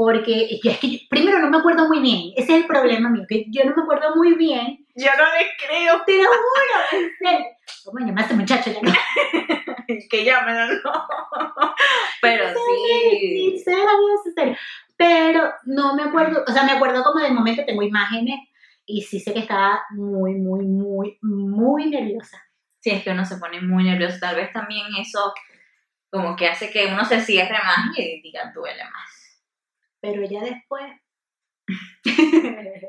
[0.02, 3.10] Porque yo, es que yo- primero no me acuerdo muy bien, ese es el problema
[3.10, 6.80] mío, que yo no me acuerdo muy bien, Yo no le creo te lo juro,
[7.02, 7.46] en serio.
[7.84, 8.70] ¿Cómo se llama este muchacho?
[8.72, 8.92] Ya no
[10.08, 11.74] que llamen, no.
[12.22, 13.64] Pero Sí, sí.
[14.34, 14.56] serio.
[14.96, 18.40] Pero no me acuerdo, o sea, me acuerdo como del momento, tengo imágenes
[18.86, 22.42] y sí sé que estaba muy, muy, muy, muy nerviosa.
[22.78, 24.16] Sí, es que uno se pone muy nervioso.
[24.18, 25.34] Tal vez también eso
[26.10, 29.19] como que hace que uno se cierre más y diga, duele más.
[30.00, 30.84] Pero ya después.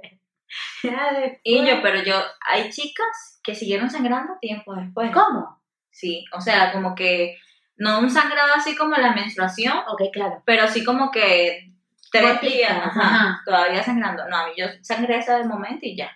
[0.83, 1.39] ya después.
[1.43, 2.15] Y yo, pero yo,
[2.47, 5.11] hay chicas que siguieron sangrando tiempo después.
[5.11, 5.61] ¿Cómo?
[5.91, 7.37] Sí, o sea, como que
[7.77, 10.41] no un sangrado así como la menstruación, Ok, claro.
[10.45, 11.73] pero sí como que
[12.11, 13.41] tres días, ajá, ajá.
[13.45, 14.27] todavía sangrando.
[14.29, 16.11] No, a mí yo sangré ese momento y ya,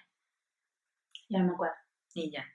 [1.29, 1.75] Ya no me acuerdo.
[2.13, 2.45] y ya.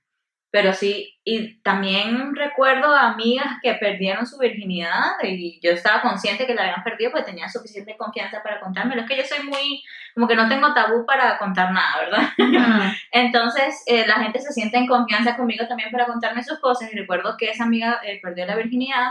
[0.53, 6.45] Pero sí, y también recuerdo a amigas que perdieron su virginidad y yo estaba consciente
[6.45, 9.03] que la habían perdido porque tenía suficiente confianza para contármelo.
[9.03, 12.29] Es que yo soy muy, como que no tengo tabú para contar nada, ¿verdad?
[13.13, 16.93] Entonces, eh, la gente se siente en confianza conmigo también para contarme sus cosas.
[16.93, 19.11] Y recuerdo que esa amiga eh, perdió la virginidad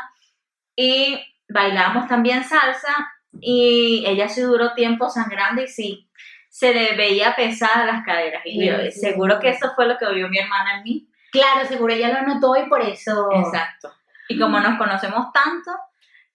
[0.75, 6.10] y bailábamos también salsa y ella sí duró tiempo sangrando y sí,
[6.49, 8.41] se le veía pesada las caderas.
[8.45, 8.99] Y yo, Sí, sí.
[8.99, 11.09] seguro que eso fue lo que vio mi hermana en mí.
[11.32, 13.30] Claro, seguro ella lo notó y por eso.
[13.34, 13.92] Exacto.
[14.28, 15.72] Y como nos conocemos tanto,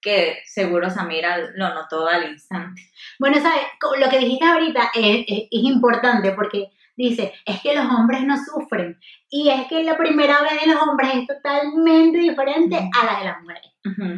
[0.01, 2.83] que seguro Samira lo notó al instante.
[3.19, 3.63] Bueno, ¿sabes?
[3.99, 8.37] Lo que dijiste ahorita es, es- es importante porque dice, es que los hombres no
[8.37, 9.01] sufren.
[9.31, 13.25] Y es que la primera vez de los hombres es totalmente diferente a la de
[13.25, 13.73] las mujeres.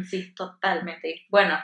[0.09, 1.25] Sí, totalmente.
[1.29, 1.57] Bueno,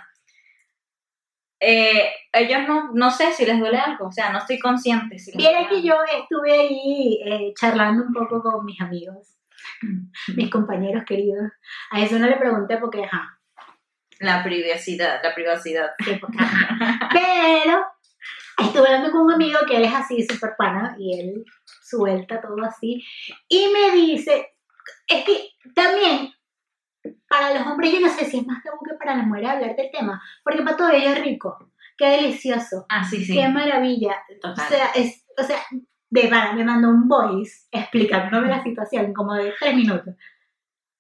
[1.66, 5.18] eh, ellos no, no sé si les duele algo, o sea, no estoy consciente.
[5.18, 9.38] Si duele que yo estuve ahí eh, charlando un poco con mis amigos,
[10.36, 11.52] mis compañeros queridos.
[11.92, 13.40] A eso no le pregunté porque, ajá,
[14.20, 15.92] La privacidad, la privacidad.
[16.04, 17.10] sí, porque, ajá.
[17.14, 17.86] Pero
[18.58, 21.46] estuve hablando con un amigo que él es así, súper pana, y él
[21.82, 23.04] suelta todo así.
[23.48, 24.54] Y me dice,
[25.08, 26.34] es que también
[27.28, 29.76] para los hombres yo no sé si es más tabú que para las mujeres hablar
[29.76, 33.34] del tema, porque para todo ello es rico, qué delicioso, Ah, sí, sí.
[33.34, 34.16] qué maravilla.
[34.44, 34.68] O Total.
[34.68, 35.58] sea, es, o sea,
[36.10, 40.16] de pana, me mandó un voice explicándome la situación como de tres minutos.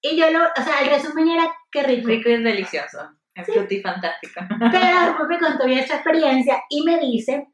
[0.01, 2.07] Y yo lo, o sea, el resumen era qué rico.
[2.07, 3.09] Rico y delicioso.
[3.35, 3.47] Es
[3.81, 4.41] fantástico.
[4.59, 7.47] Pero después me contó bien su experiencia y me dice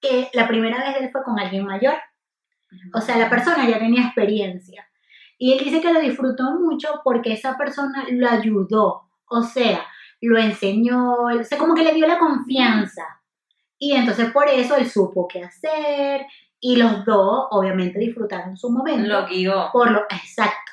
[0.00, 1.96] que la primera vez él fue con alguien mayor.
[2.94, 4.88] O sea, la persona ya tenía experiencia.
[5.42, 9.08] Y él dice que lo disfrutó mucho porque esa persona lo ayudó.
[9.26, 9.84] O sea,
[10.20, 13.02] lo enseñó, o sea, como que le dio la confianza.
[13.76, 16.26] Y entonces por eso él supo qué hacer
[16.60, 19.08] y los dos obviamente disfrutaron su momento.
[19.08, 19.70] Lo guió.
[19.72, 20.72] por lo exacto.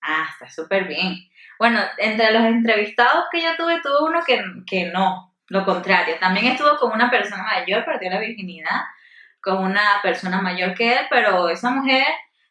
[0.00, 1.16] Ah, está súper bien.
[1.58, 6.14] Bueno, entre los entrevistados que yo tuve, tuve uno que, que no, lo contrario.
[6.20, 8.82] También estuvo con una persona mayor, perdió la virginidad,
[9.40, 12.06] con una persona mayor que él, pero esa mujer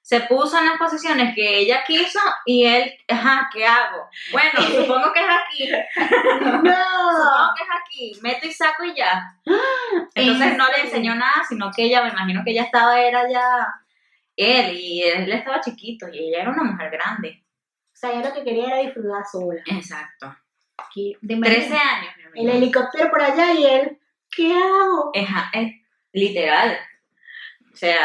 [0.06, 4.08] se puso en las posiciones que ella quiso y él, ajá, ¿qué hago?
[4.32, 4.52] Bueno,
[4.86, 5.72] supongo que es aquí.
[6.38, 7.54] Supongo No.
[7.58, 9.36] que es aquí, meto y saco y ya.
[10.14, 13.42] Entonces no le enseñó nada, sino que ella, me imagino que ella estaba, era ya
[14.36, 17.44] él, y él estaba chiquito, y ella era una mujer grande.
[17.92, 19.62] O sea, ella lo que quería era disfrutar sola.
[19.66, 20.36] Exacto.
[20.78, 25.12] Aquí, de 13 años, mi El helicóptero por allá y él, ¿qué hago?
[25.20, 25.74] Ajá, es
[26.14, 26.78] literal.
[27.74, 27.98] O sea,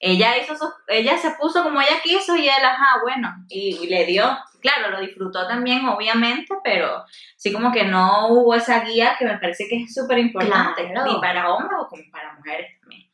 [0.00, 0.54] ella hizo
[0.88, 4.36] ella se puso como ella quiso y él, ajá, bueno, y, y le dio.
[4.60, 7.04] Claro, lo disfrutó también, obviamente, pero
[7.36, 11.12] sí como que no hubo esa guía que me parece que es súper importante, Claro.
[11.12, 13.10] ni para hombres o como para mujeres también.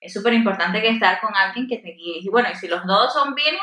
[0.00, 2.18] Es súper importante que estar con alguien que te guíe.
[2.20, 3.62] Y bueno, y si los dos son vírgenes,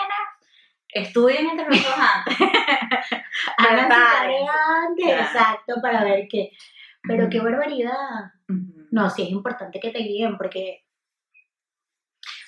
[0.89, 2.38] estudien entre los dos antes.
[3.57, 5.21] Hagan antes, Claro.
[5.23, 6.51] exacto, para ver qué.
[7.03, 8.31] Pero qué barbaridad.
[8.49, 8.88] Ujú.
[8.91, 10.85] No, sí es importante que te guíen porque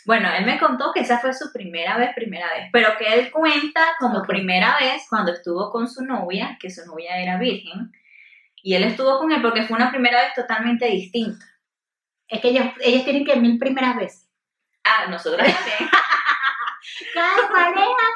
[0.07, 3.29] Bueno, él me contó que esa fue su primera vez, primera vez, pero que él
[3.29, 7.91] cuenta como primera vez cuando estuvo con su novia, que su novia era virgen,
[8.63, 11.45] y él estuvo con él porque fue una primera vez totalmente distinta.
[12.29, 14.29] es que ellos, ellos tienen que mil primeras veces.
[14.85, 15.89] Ah, nosotros también.
[17.13, 18.07] Cada pareja,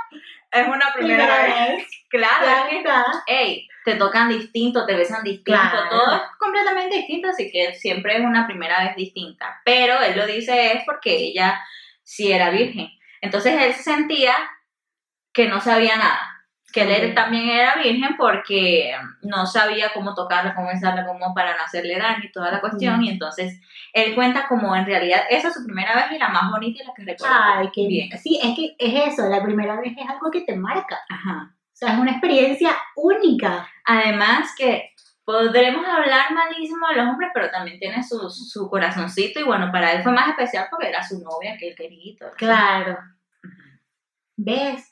[0.51, 1.75] es una primera, primera vez.
[1.77, 1.88] vez.
[2.10, 3.06] Claro, está.
[3.27, 5.89] hey, te tocan distinto, te besan distinto, Claro.
[5.89, 9.62] todo es completamente distinto, así que siempre es una primera vez distinta.
[9.65, 11.62] Pero él lo dice es porque ella
[12.04, 12.88] sí era virgen.
[13.22, 14.34] Entonces él se sentía
[15.34, 16.20] que no sabía nada.
[16.74, 21.64] Que él también era virgen porque no sabía cómo tocarla, cómo besarla, cómo para no
[21.64, 23.04] hacerle daño y toda la cuestión.
[23.04, 23.60] Y entonces
[23.94, 26.88] él cuenta como en realidad esa es su primera vez y la más bonita y
[26.88, 27.60] la que recuerda.
[27.60, 28.10] Ay, qué bien.
[28.18, 30.98] Sí, es que es eso, la primera vez es algo que te marca.
[31.10, 31.54] Ajá.
[31.54, 33.68] O sea, es una experiencia única.
[33.86, 34.94] Además que
[35.26, 39.94] podremos hablar malísimo de los hombres, pero también tiene su, su corazoncito y bueno, para
[39.94, 42.16] él fue más especial porque era su novia que él quería.
[42.38, 42.98] Claro.
[44.38, 44.88] ¿Ves?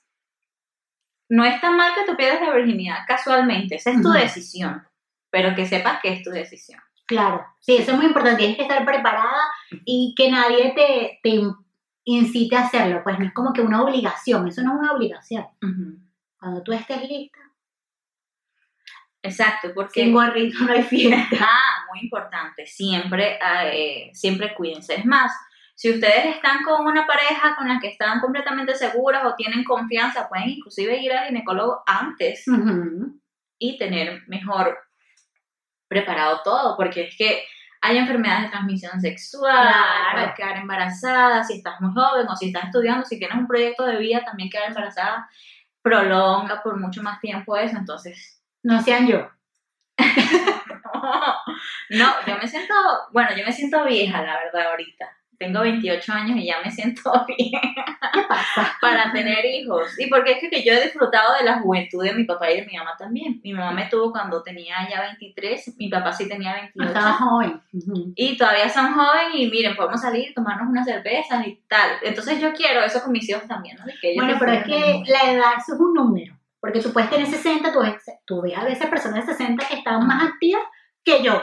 [1.29, 4.17] No es tan mal que tú pierdas la virginidad casualmente, esa es tu Ujú.
[4.17, 4.83] decisión,
[5.29, 6.79] pero que sepas que es tu decisión.
[7.05, 7.43] Claro.
[7.59, 8.37] Sí, eso es muy importante.
[8.37, 9.41] Tienes que estar preparada
[9.83, 11.41] y que nadie te, te
[12.03, 13.01] incite a hacerlo.
[13.03, 14.47] Pues no es como que una obligación.
[14.47, 15.43] Eso no es una obligación.
[16.39, 17.39] Cuando tú estés lista,
[19.21, 20.01] Exacto, porque...
[20.03, 21.37] sin gorrito no hay fiesta.
[21.41, 23.37] Ah, muy importante, siempre,
[23.73, 24.95] eh, siempre cuídense.
[24.95, 25.31] Es más,
[25.75, 30.27] si ustedes están con una pareja con la que están completamente seguras o tienen confianza,
[30.29, 32.43] pueden inclusive ir al ginecólogo antes
[33.57, 34.77] y tener mejor
[35.87, 37.43] preparado todo, porque es que
[37.81, 40.11] hay enfermedades de transmisión sexual, Claro.
[40.13, 43.85] puedes quedar embarazada si estás muy joven o si estás estudiando, si tienes un proyecto
[43.85, 45.29] de vida, también quedar embarazada
[45.81, 49.29] prolonga por mucho más tiempo eso, entonces No sean yo.
[51.89, 52.73] no, yo me siento,
[53.11, 55.05] bueno, yo me siento vieja, la verdad, ahorita.
[55.37, 57.61] Tengo 28 años y ya me siento bien
[58.13, 58.73] ¿Qué pasa?
[58.81, 59.97] para tener hijos.
[59.97, 62.65] Y porque es que, yo he disfrutado de la juventud de mi papá y de
[62.65, 63.39] mi mamá también.
[63.41, 66.89] Mi mamá me tuvo cuando tenía ya 23, mi papá sí tenía 28.
[66.89, 67.61] Estaba joven.
[68.15, 71.89] Y todavía son jóvenes y miren, podemos salir, tomarnos unas cervezas y tal.
[72.01, 73.85] Entonces yo quiero eso con mis hijos también, ¿no?
[73.85, 76.38] De que ellos Bueno, pero es que la edad eso es un número.
[76.59, 79.75] Porque tú puedes tener 60, tú ves, tú ves a veces personas de 60 que
[79.77, 80.63] están más activas
[81.03, 81.41] que yo.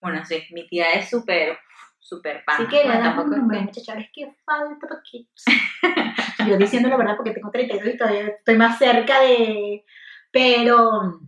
[0.00, 1.58] Bueno, sí, mi tía es súper,
[1.98, 2.58] súper pana.
[2.60, 3.94] Así que edad es un que- muchachos.
[3.96, 5.30] Es que falta poquito.
[6.48, 9.84] yo diciendo la verdad porque tengo 32 y todavía estoy más cerca de...
[10.30, 11.20] Pero,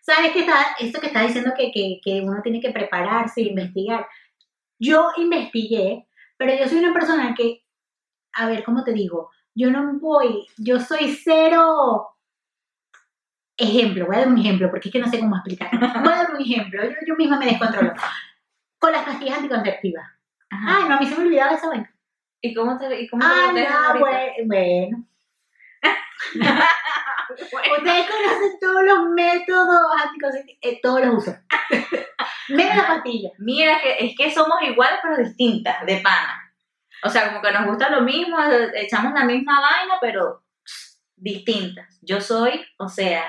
[0.00, 0.54] ¿sabes qué está?
[0.78, 4.06] Esto que está diciendo que, que, que uno tiene que prepararse, investigar.
[4.78, 7.64] Yo investigué, pero yo soy una persona que,
[8.34, 9.30] a ver, ¿cómo te digo?
[9.54, 12.11] Yo no voy, yo soy cero
[13.62, 15.68] ejemplo, voy a dar un ejemplo porque es que no sé cómo explicar.
[16.02, 17.92] Voy a dar un ejemplo, yo, yo misma me descontrolo.
[18.78, 20.06] Con las pastillas anticonceptivas.
[20.50, 20.76] Ajá.
[20.78, 21.94] Ay, no, a mí se me olvidaba esa vaina.
[22.40, 24.46] ¿Y cómo te, y cómo Ah, bue- bueno.
[24.46, 25.06] Bueno,
[27.78, 31.36] Ustedes conocen todos los métodos anticonceptivos, eh, todos los uso.
[32.48, 33.30] Menos la pastilla.
[33.38, 36.52] Mira, que es que somos iguales pero distintas, de pana.
[37.04, 38.36] O sea, como que nos gusta lo mismo,
[38.74, 40.44] echamos la misma vaina, pero
[41.16, 41.98] distintas.
[42.02, 43.24] Yo soy, o sea,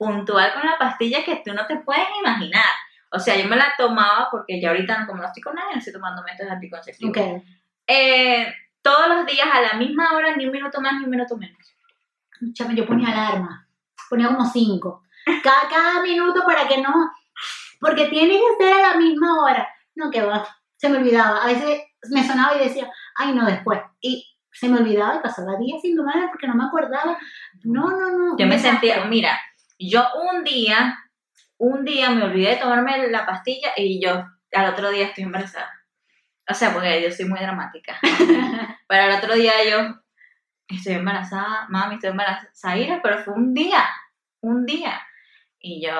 [0.00, 2.72] puntual con la pastilla que tú no te puedes imaginar.
[3.12, 5.78] O sea, yo me la tomaba porque ya ahorita, como no estoy con nadie, no
[5.78, 7.16] estoy tomando métodos anticonceptivos.
[7.16, 7.42] Ok.
[7.86, 11.36] Eh, todos los días a la misma hora, ni un minuto más ni un minuto
[11.36, 11.58] menos.
[12.54, 13.68] Chame, yo ponía alarma.
[14.08, 15.02] Ponía como cinco.
[15.44, 17.10] Cada, cada minuto para que no.
[17.78, 19.68] Porque tiene que ser a la misma hora.
[19.96, 20.46] No, que va.
[20.76, 21.42] Se me olvidaba.
[21.42, 23.80] A veces me sonaba y decía, ay, no, después.
[24.00, 27.18] Y se me olvidaba y pasaba días sin tomar porque no me acordaba.
[27.64, 28.38] No, no, no.
[28.38, 29.38] Yo me sentía, mira,
[29.88, 30.98] yo un día,
[31.58, 35.70] un día me olvidé de tomarme la pastilla y yo al otro día estoy embarazada.
[36.50, 37.98] O sea, porque yo soy muy dramática.
[38.88, 40.00] Pero al otro día yo
[40.68, 43.84] estoy embarazada, mami, estoy embarazada, pero fue un día,
[44.40, 45.00] un día.
[45.58, 45.92] Y yo,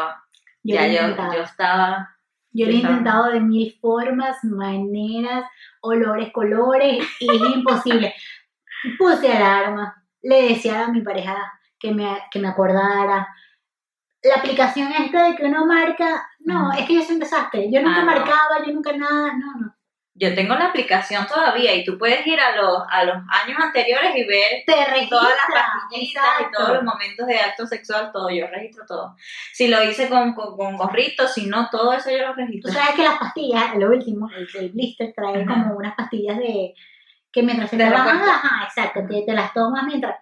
[0.62, 2.16] Yo ya yo, yo estaba,
[2.52, 5.44] Yo lo he intentado de mil formas, maneras,
[5.82, 8.14] olores, colores, y es imposible.
[8.98, 11.36] Puse alarma, le decía a mi pareja
[11.78, 13.28] que me, que me acordara.
[14.22, 17.70] La aplicación esta de que uno marca, no, es que yo soy un desastre.
[17.72, 18.06] Yo nunca Ah, no.
[18.06, 19.74] marcaba, yo nunca nada, no, no.
[20.14, 24.14] yo tengo la aplicación todavía y tú puedes ir a los, a los años anteriores
[24.14, 25.18] y ver Te registra.
[25.20, 29.16] todas las pastillitas y todos los momentos de acto sexual, todo, yo registro todo.
[29.54, 32.72] Si lo hice con, con, con gorrito, si no, todo eso yo lo Tú registro.
[32.72, 35.46] sabes que las pastillas, lo último, el, el blister trae Ajá.
[35.54, 36.74] como unas pastillas de
[37.32, 40.16] que mientras se te ajá, exacto, te las tomas mientras.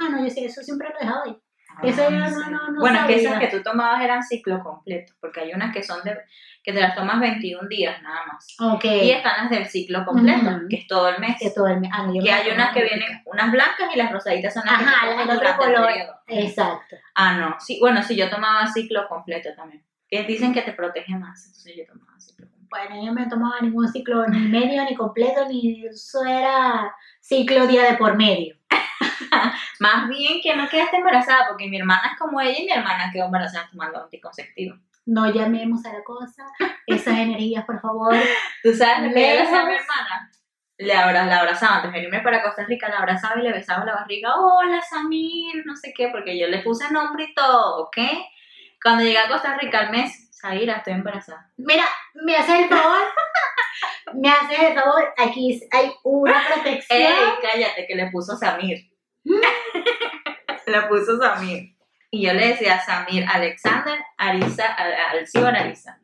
[0.00, 1.36] Ah, no, yo sé, eso siempre lo he dejado ahí.
[1.82, 3.48] Eso yo no- Ah, no- no bueno, es que esas sabía.
[3.50, 6.16] que tú tomabas eran ciclo completo, porque hay unas que son de
[6.62, 8.56] que te las tomas 21 días nada más.
[8.58, 8.84] Ok.
[8.84, 10.68] Y están las del ciclo completo, Ujú.
[10.70, 11.36] que es todo el mes.
[11.38, 11.90] que todo el mes.
[11.92, 14.84] Ah, Que hay unas que en vienen, unas blancas y las rosaditas son las que
[14.84, 15.90] Ajá, el tomas otro color.
[16.26, 16.96] Exacto.
[17.14, 17.56] Ah, no.
[17.60, 19.84] Sí, bueno, sí, yo tomaba ciclo completo también.
[20.08, 22.68] Que dicen que te protege más, entonces yo tomaba ciclo completo.
[22.70, 27.84] Bueno, yo no tomaba ningún ciclo ni medio, ni completo, ni eso era ciclo día
[27.90, 28.56] de por medio.
[29.80, 33.10] Más bien que no quedaste embarazada, porque mi hermana es como ella y mi hermana
[33.12, 34.76] quedó embarazada tomando anticonceptivo.
[35.06, 36.46] No llamemos a la cosa.
[36.86, 38.14] Esas energías, por favor.
[38.62, 40.30] ¿Tú sabes lo que le hacía a mi hermana?
[40.76, 43.84] Le abra, la abrazaba, antes de venirme para Costa Rica, la abrazaba y le besaba
[43.84, 47.96] la barriga, hola Samir, no sé qué, porque yo le puse nombre y todo, ¿ok?
[48.82, 51.48] Cuando llegué a Costa Rica al mes, Zaira, estoy embarazada.
[51.56, 52.98] Mira, me haces el favor.
[54.14, 55.14] me haces el favor.
[55.16, 57.00] Aquí hay una protección.
[57.00, 57.86] ¡Ey, cállate!
[57.86, 58.93] Que le puso Samir.
[60.66, 61.74] le puso Samir.
[62.10, 65.98] Y yo le decía Samir Alexander Arisa, Al- Alcibar Arisa.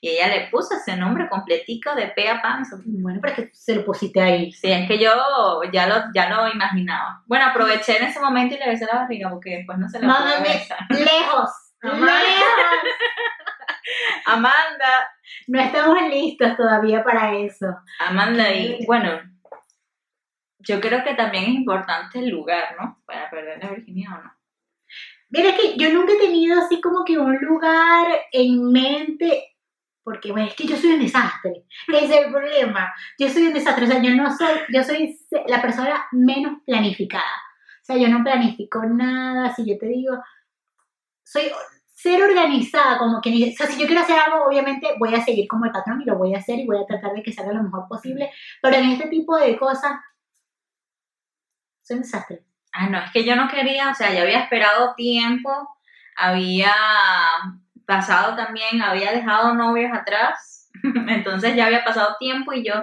[0.00, 2.54] Y ella le puso ese nombre completico de pe a pa.
[2.54, 2.98] a mi sobrina.
[3.02, 4.52] Bueno, pero es que se lo pusiste ahí.
[4.52, 7.22] Sí, es que yo ya lo, ya lo imaginaba.
[7.26, 10.08] Bueno, aproveché en ese momento y le besé la barriga porque después no se la
[10.08, 10.78] No, pude no, me- besar.
[10.90, 11.50] Lejos.
[11.82, 12.06] Amanda.
[12.20, 12.92] Lejos.
[14.26, 15.10] Amanda.
[15.46, 17.66] No estamos listos todavía para eso.
[18.00, 19.20] Amanda, y bueno,
[20.66, 23.02] yo creo que también es importante el lugar, ¿no?
[23.06, 24.32] Para perder la virginidad o no.
[25.30, 29.56] Mira, es que yo nunca he tenido así como que un lugar en mente,
[30.04, 31.64] porque bueno, es que yo soy un desastre.
[31.88, 32.92] Ese es el problema.
[33.18, 33.86] Yo soy un desastre.
[33.86, 37.24] O sea, yo no soy, yo soy la persona menos planificada.
[37.82, 39.54] O sea, yo no planifico nada.
[39.54, 40.18] Si yo te digo,
[41.22, 41.50] soy
[41.94, 45.46] ser organizada, como que, o sea, si yo quiero hacer algo, obviamente voy a seguir
[45.46, 47.52] como el patrón y lo voy a hacer y voy a tratar de que salga
[47.52, 48.30] lo mejor posible.
[48.60, 49.92] Pero en este tipo de cosas,
[51.82, 52.42] soy un desastre.
[52.72, 55.50] Ah, no, es que yo no quería, o sea, ya había esperado tiempo,
[56.16, 56.74] había
[57.86, 60.70] pasado también, había dejado novios atrás,
[61.08, 62.74] entonces ya había pasado tiempo y yo,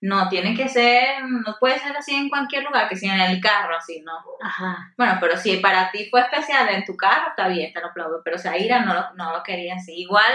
[0.00, 3.40] no, tiene que ser, no puede ser así en cualquier lugar, que sea en el
[3.40, 4.12] carro, así, ¿no?
[4.42, 4.92] Ajá.
[4.96, 8.20] Bueno, pero si para ti fue especial en tu carro, está bien, te lo aplaudo,
[8.24, 9.94] pero Zaira no lo, no lo quería así.
[9.94, 10.32] Igual,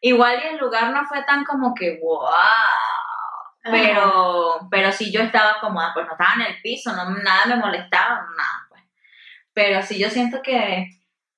[0.00, 2.28] igual y el lugar no fue tan como que, wow,
[3.70, 7.56] pero, pero sí yo estaba cómoda, pues no estaba en el piso, no, nada me
[7.56, 8.82] molestaba, nada, pues.
[9.52, 10.88] Pero sí yo siento que,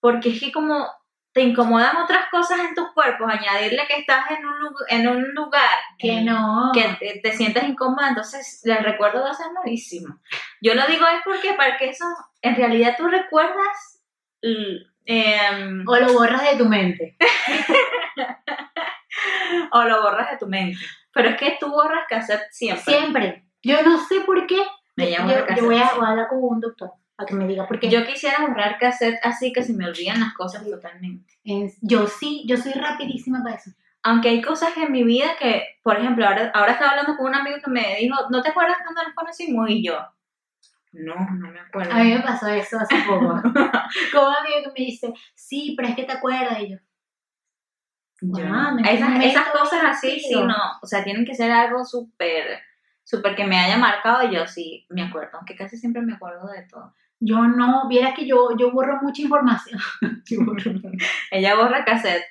[0.00, 0.88] porque es que como
[1.32, 5.78] te incomodan otras cosas en tus cuerpos, añadirle que estás en un, en un lugar
[5.98, 6.70] Que eh, no.
[6.72, 10.18] que te, te sientes incómoda, entonces el recuerdo va a ser malísimo.
[10.62, 12.06] Yo lo digo es porque para que eso,
[12.40, 14.02] en realidad tú recuerdas,
[15.04, 17.16] em, O lo borras de tu mente.
[19.72, 20.78] o lo borras de tu mente.
[21.16, 22.84] Pero es que tú borras cassette siempre.
[22.84, 23.48] Siempre.
[23.62, 24.58] Yo no sé por qué.
[24.96, 27.46] Me llamo yo, yo voy, a, voy a hablar con un doctor para que me
[27.48, 27.88] diga por qué.
[27.88, 31.32] Yo quisiera borrar cassette así que se me olvidan las cosas totalmente.
[31.42, 33.70] Es- yo sí, yo soy rapidísima para eso.
[34.02, 37.34] Aunque hay cosas en mi vida que, por ejemplo, ahora, ahora estaba hablando con un
[37.34, 39.70] amigo que me dijo, ¿no te acuerdas cuando nos conocimos?
[39.70, 39.98] Y yo,
[40.92, 41.92] no, no me acuerdo.
[41.92, 43.40] A mí me pasó eso hace poco.
[44.12, 46.60] con un amigo que me dice, sí, pero es que te acuerdas.
[46.60, 46.76] Y yo,
[48.20, 48.78] Yo Ah, no.
[48.78, 50.56] ¿en qué esas, esas cosas así, sí, no.
[50.82, 52.60] O sea, tienen que ser algo súper,
[53.04, 56.46] súper que me haya marcado y yo sí me acuerdo, aunque casi siempre me acuerdo
[56.48, 56.94] de todo.
[57.20, 59.78] yo no, viera que yo, yo borro mucha información.
[61.30, 62.24] Ella borra cassette.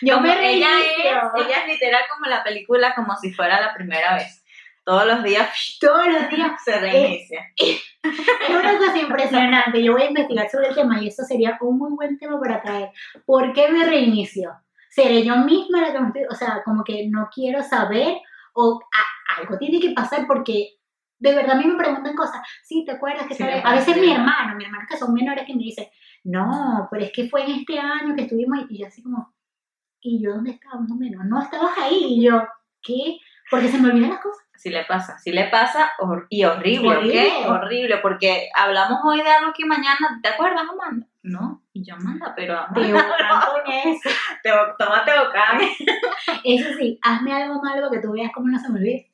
[0.00, 1.32] Yo Como me ella reinicio.
[1.36, 4.44] es, ella es literal como la película, como si fuera la primera vez.
[4.84, 5.48] Todos los días
[5.80, 6.52] Todos los días.
[6.64, 7.44] se reinicia.
[7.56, 9.82] Es una cosa impresionante.
[9.82, 12.62] Yo voy a investigar sobre el tema y eso sería un muy buen tema para
[12.62, 12.90] traer.
[13.26, 14.52] ¿Por qué me reinicio?
[15.02, 18.16] ¿Seré yo misma la que me estoy, o sea, como que no quiero saber
[18.54, 20.74] o a- algo tiene que pasar porque
[21.20, 22.40] de verdad a mí me preguntan cosas.
[22.64, 25.44] Sí, ¿te acuerdas que Sí, vez- A veces mi hermano, mi hermano que son menores
[25.46, 25.86] que me dicen,
[26.24, 29.32] no, pero es que fue en este año que estuvimos y yo así como,
[30.00, 31.24] ¿y yo dónde estaba más o menos?
[31.26, 32.42] No estabas ahí y yo,
[32.82, 33.18] ¿qué?
[33.50, 34.44] Porque se me olvidan las cosas.
[34.56, 35.90] Sí le pasa, sí le pasa
[36.30, 37.28] y horrible, Horrible.
[37.44, 37.46] ¿ok?
[37.50, 41.06] Horrible, porque hablamos hoy de algo que mañana, ¿te acuerdas, Amanda?
[41.22, 42.66] No, y yo, Amanda, pero
[43.66, 44.10] eso.
[44.42, 45.60] te, tómate bocán.
[46.44, 49.10] Eso sí, hazme algo malo que tú veas cómo no se me olvide.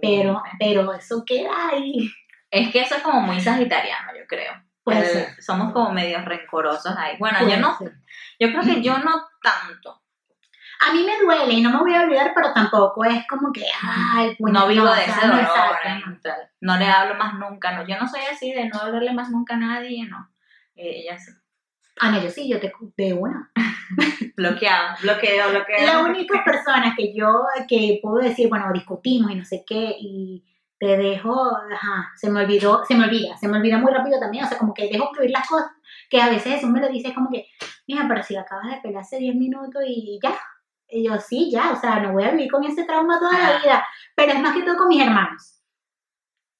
[0.00, 2.10] Pero, pero eso queda ahí.
[2.50, 4.52] Es que eso es como muy sagitariano, yo creo.
[4.86, 5.42] El- ser.
[5.42, 7.16] Somos como medio rencorosos ahí.
[7.18, 10.02] Bueno, yo no, yo creo que yo no tanto.
[10.84, 13.64] A mí me duele y no me voy a olvidar, pero tampoco es como que,
[13.82, 15.48] ay, puño, no vivo de ese dolor,
[16.24, 16.46] no.
[16.60, 17.86] no le hablo más nunca, no.
[17.86, 20.28] Yo no soy así de no hablarle más nunca a nadie, no.
[20.74, 21.32] Eh, Ella sí.
[22.00, 23.52] Ah, no, yo sí, yo te de una.
[24.36, 25.86] Bloqueado, bloqueo, bloqueo.
[25.86, 30.44] La única persona que yo, que puedo decir, bueno, discutimos y no sé qué, y
[30.78, 34.44] te dejo, ajá, se me olvidó, se me olvida, se me olvida muy rápido también,
[34.44, 35.70] o sea, como que dejo fluir las cosas,
[36.10, 37.46] que a veces eso me lo dice como que,
[37.86, 40.34] mira, pero si acabas de pelear hace 10 minutos y ya,
[40.88, 43.58] y yo sí, ya, o sea, no voy a vivir con ese trauma toda la
[43.60, 45.61] vida, pero es más que todo con mis hermanos.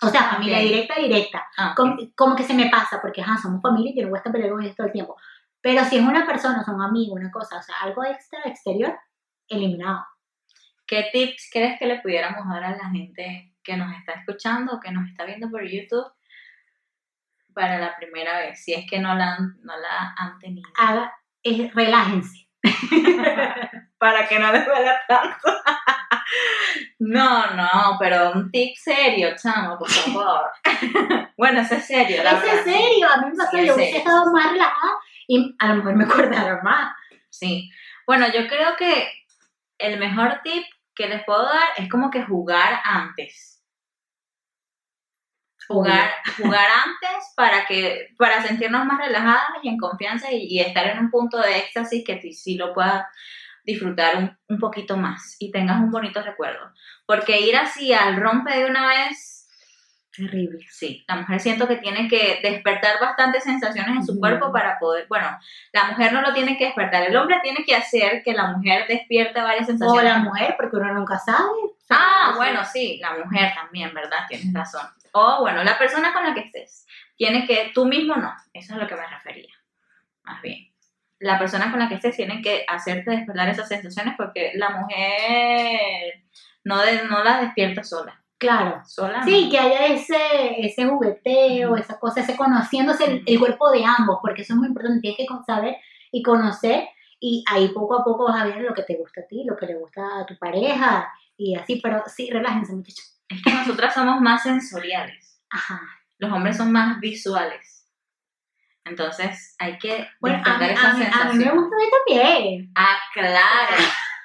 [0.03, 0.65] O sea, familia Ok.
[0.65, 1.47] directa, directa.
[1.57, 4.17] Ah, como, como que se me pasa, porque ajá, somos familia y yo no voy
[4.17, 5.17] a estar peleando con ellos todo el tiempo.
[5.61, 8.99] Pero si es una persona, son amigos, una cosa, o sea, algo extra, exterior,
[9.49, 10.05] eliminado.
[10.87, 14.81] ¿Qué tips crees que le pudiéramos dar a la gente que nos está escuchando o
[14.81, 16.13] que nos está viendo por YouTube
[17.55, 18.63] para la primera vez?
[18.65, 20.69] Si es que no la han, no la han tenido.
[20.77, 22.49] Haga, es, relájense.
[24.03, 25.49] para que no les duela tanto.
[26.99, 30.51] no, no, pero un tip serio, chamo, por favor.
[31.39, 32.59] bueno, eso es serio, la ¿Es verdad.
[32.59, 33.07] en serio?
[33.09, 34.93] A mí me pasó, Sí, es yo hubiese estado más relajada
[35.29, 36.97] y a lo mejor me acordaron más.
[37.31, 37.71] Sí.
[38.05, 39.09] Bueno, yo creo que
[39.79, 40.65] el mejor tip
[40.97, 43.63] que les puedo dar es como que jugar antes.
[45.69, 50.89] Jugar, jugar antes para que para sentirnos más relajadas y en confianza y, y estar
[50.89, 53.07] en un punto de éxtasis que sí, sí lo puedas
[53.65, 56.73] disfrutar un, un poquito más y tengas un bonito recuerdo.
[57.07, 59.39] Porque ir así al rompe de una vez,
[60.15, 60.59] Terrible.
[60.71, 65.07] sí, la mujer siento que tiene que despertar bastantes sensaciones en su cuerpo para poder,
[65.09, 65.27] bueno,
[65.73, 68.87] la mujer no lo tiene que despertar, el hombre tiene que hacer que la mujer
[68.89, 70.05] despierte varias O sensaciones.
[70.05, 71.49] la mujer, porque uno nunca sabe.
[71.49, 74.27] O Ah, bueno, sí, la mujer también, ¿verdad?
[74.29, 74.87] Tienes razón.
[75.13, 76.87] O bueno, la persona con la que estés.
[77.17, 79.53] Tiene que, tú mismo no, eso es a lo que me refería,
[80.25, 80.72] más bien.
[81.23, 86.25] La persona con la que estés tiene que hacerte despertar esas sensaciones porque la mujer
[86.65, 88.23] no, de, no las despierta sola.
[88.39, 88.83] Claro.
[88.87, 89.23] Sola.
[89.23, 90.17] Sí, que haya ese,
[90.59, 94.69] ese jugueteo, esa cosa, ese conociéndose el, el cuerpo de ambos, porque eso es muy
[94.69, 95.77] importante, tienes que saber
[96.11, 96.89] y conocer,
[97.21, 99.57] y ahí poco a poco vas a ver lo que te gusta a ti, lo
[99.57, 103.21] que le gusta a tu pareja, y así, pero sí, relájense muchachos.
[103.29, 105.41] Es que nosotras somos más sensoriales.
[105.49, 105.81] Ajá.
[106.19, 107.82] Los hombres son más visuales.
[108.85, 111.39] Entonces hay que Bueno, a mí, a, mí, a sensación.
[111.39, 112.73] mí me gusta a mí también.
[112.77, 113.77] Ah, claro,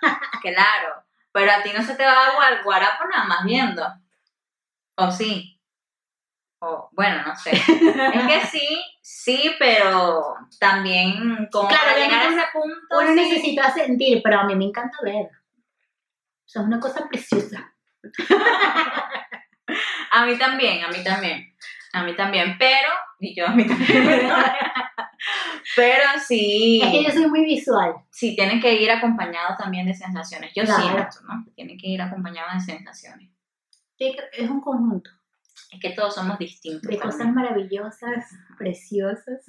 [0.41, 1.03] claro.
[1.31, 3.85] Pero a ti no se te va a guarapo nada más viendo.
[4.95, 5.61] ¿O sí?
[6.59, 7.51] O, bueno, no sé.
[7.51, 12.77] Es que sí, sí, pero también como Claro, para llegar a ese punto.
[12.99, 13.13] Uno sí.
[13.13, 15.27] necesita sentir, pero a mí me encanta ver.
[15.27, 17.71] O sea, es una cosa preciosa.
[20.11, 21.53] A mí también, a mí también.
[21.97, 22.89] A mí también, pero,
[23.19, 24.07] y yo a mí también.
[25.75, 27.95] pero sí, Es que yo soy muy visual.
[28.11, 30.51] sí, tienen que ir acompañados también de sensaciones.
[30.55, 30.81] Yo Claro.
[30.83, 31.45] siento, ¿no?
[31.55, 33.29] Tienen que ir acompañados de sensaciones.
[33.97, 35.09] Sí, Es un conjunto
[35.71, 36.83] Es que todos somos distintos.
[36.89, 37.11] de también.
[37.11, 38.25] cosas maravillosas,
[38.57, 39.43] preciosas.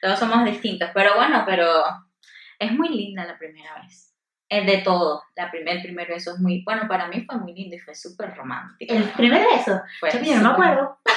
[0.00, 1.82] Todos somos distintos, pero bueno, pero
[2.58, 4.11] es muy linda la primera vez.
[4.52, 5.22] Es de todo.
[5.34, 7.94] La primer, el primer beso es muy, bueno, para mí fue muy lindo y fue
[7.94, 8.92] súper romántico.
[8.92, 9.80] El primer beso.
[9.98, 10.98] Fue Yo, no me acuerdo.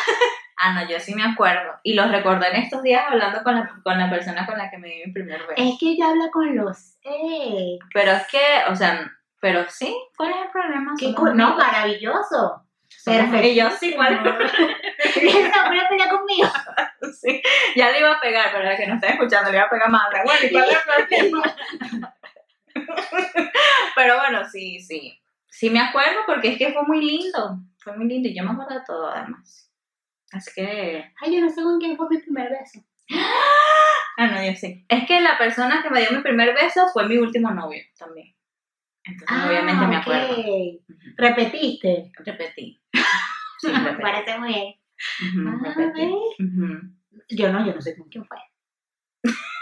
[0.58, 1.74] Ah, no, yo sí me acuerdo.
[1.84, 4.78] Y los recordé en estos días hablando con la, con la persona con la que
[4.78, 5.54] me di mi primer beso.
[5.58, 7.86] Es que ella habla con los ex.
[7.94, 9.12] Pero es que, o sea,
[9.42, 10.94] pero sí, ¿cuál es el problema?
[10.98, 11.12] Qué.
[11.12, 12.66] No, maravilloso.
[13.04, 13.48] Perfecto.
[13.48, 14.78] Y yo sí, ¿cuál el problema?
[14.98, 16.50] Esa pelea conmigo.
[17.22, 17.42] Sí,
[17.76, 19.90] ya le iba a pegar, pero la que no está escuchando le iba a pegar
[19.90, 20.10] más.
[20.24, 22.15] Bueno, ¿y cuál es el problema?
[23.96, 25.20] Pero bueno, sí, sí.
[25.50, 27.60] Sí me acuerdo porque es que fue muy lindo.
[27.78, 29.72] Fue muy lindo y yo me acuerdo de todo además.
[30.32, 31.06] Así que...
[31.22, 32.84] Ay, yo no sé con quién fue mi primer beso.
[34.18, 34.86] Ah, no, yo sí.
[34.90, 38.36] Es que la persona que me dio mi primer beso fue mi último novio también.
[39.04, 40.36] Entonces obviamente me Ah, acuerdo.
[41.18, 42.12] Repetiste.
[42.20, 42.82] Repetí.
[43.58, 44.02] Sí, repetí.
[44.02, 44.76] parece muy bien.
[45.22, 46.12] Ujú, Ah, repetí.
[47.30, 48.38] Yo no, yo no sé con quién fue.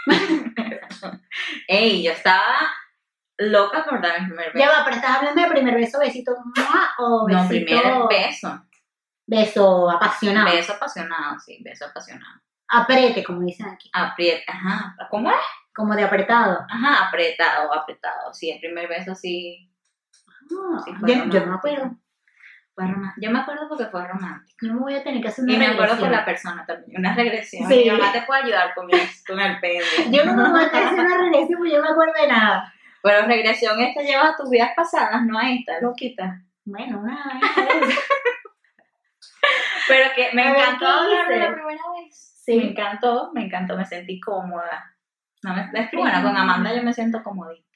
[1.68, 2.42] Ey, yo estaba
[3.38, 4.58] loca por dar mi primer beso.
[4.58, 6.90] Ya va, pero estás hablando de primer beso, besito, ¡mua!
[6.98, 8.64] o besito, no, primer beso.
[9.26, 10.50] beso apasionado.
[10.50, 12.40] Beso apasionado, sí, beso apasionado.
[12.68, 13.90] Aprete, como dicen aquí.
[13.92, 14.96] Aprieta, ajá.
[15.10, 15.36] ¿Cómo es?
[15.74, 16.64] Como de apretado.
[16.68, 18.32] Ajá, apretado, apretado.
[18.32, 19.70] Sí, el primer beso sí.
[20.50, 21.54] Ah, Sí, yo, yo no me romántico.
[21.56, 21.96] acuerdo.
[22.74, 24.66] Fue roma- Yo me acuerdo porque fue romántico.
[24.66, 26.08] Yo me voy a tener que hacer una Y me acuerdo regresión.
[26.10, 27.68] por la persona también, una regresión.
[27.68, 27.76] Sí.
[27.84, 29.84] Mi mamá te puede ayudar con, el- con el pene.
[30.10, 32.73] Yo no me voy a hacer una regresión porque yo no me acuerdo de nada.
[33.04, 36.40] Pero regresión esta lleva a tus vidas pasadas, no a esta, loquita.
[36.64, 37.38] Bueno, nada.
[39.88, 42.40] Pero que me encantó ¿qué hablar de la primera vez.
[42.42, 42.56] Sí.
[42.56, 44.96] Me encantó, me encantó, me sentí cómoda.
[45.42, 47.68] No me, es que bueno, con Amanda yo me siento comodita.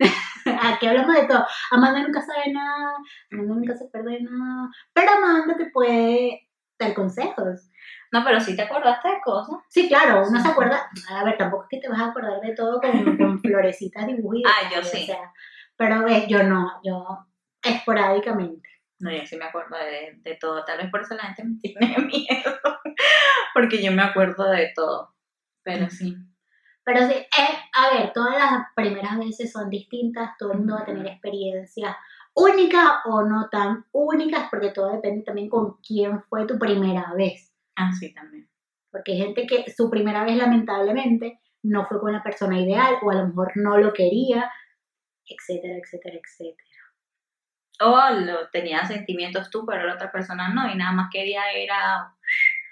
[0.62, 1.46] Aquí hablamos de todo.
[1.70, 2.94] Amanda nunca sabe nada,
[3.32, 4.70] Amanda nunca se pierde nada.
[4.94, 6.48] Pero Amanda te puede
[6.78, 7.68] dar consejos.
[8.12, 9.56] No, pero sí te acordaste de cosas.
[9.68, 10.42] Sí, claro, uno Sí.
[10.46, 10.88] se acuerda.
[11.10, 14.52] A ver, tampoco es que te vas a acordar de todo con, con florecitas dibujitas.
[14.54, 15.02] Ah, yo sí.
[15.02, 15.32] O sea,
[15.76, 17.04] pero ves, yo no, yo
[17.62, 18.68] esporádicamente.
[19.00, 20.64] No, yo sí me acuerdo de, de todo.
[20.64, 22.52] Tal vez por eso la gente me tiene miedo.
[23.52, 25.14] Porque yo me acuerdo de todo.
[25.62, 26.16] Pero sí.
[26.84, 30.82] Pero sí, eh, a ver, todas las primeras veces son distintas, todo el mundo va
[30.82, 31.96] a tener experiencias
[32.34, 37.53] únicas o no tan únicas, porque todo depende también con quién fue tu primera vez.
[37.76, 38.48] Ah, sí, también.
[38.90, 43.10] Porque hay gente que su primera vez lamentablemente no fue con la persona ideal o
[43.10, 44.50] a lo mejor no lo quería,
[45.26, 46.68] etcétera, etcétera, etcétera.
[47.80, 50.70] O lo, tenía sentimientos tú, pero la otra persona no.
[50.72, 52.14] Y nada más quería ir a...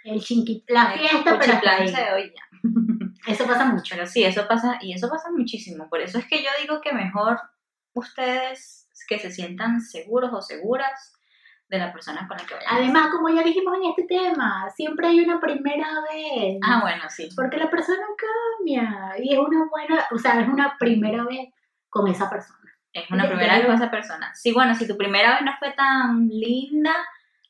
[0.05, 2.71] El chinqui, la fiesta, pero hasta hoy ya.
[3.33, 3.95] Eso pasa mucho.
[3.95, 5.89] Pero sí, eso pasa, y eso pasa muchísimo.
[5.89, 7.41] Por eso es que yo digo que mejor
[7.95, 11.13] ustedes que se sientan seguros o seguras
[11.73, 12.71] de la persona con la que vayan.
[12.71, 16.59] a Además, como ya dijimos en este tema, siempre hay una primera vez.
[16.63, 17.31] Ah, bueno, sí.
[17.35, 18.03] Porque la persona
[18.59, 21.49] cambia y es una buena, o sea, es una primera vez
[21.89, 22.59] con esa persona.
[22.93, 24.35] Es una primera vez con esa persona.
[24.35, 26.93] Sí, bueno, si tu primera vez no fue tan linda,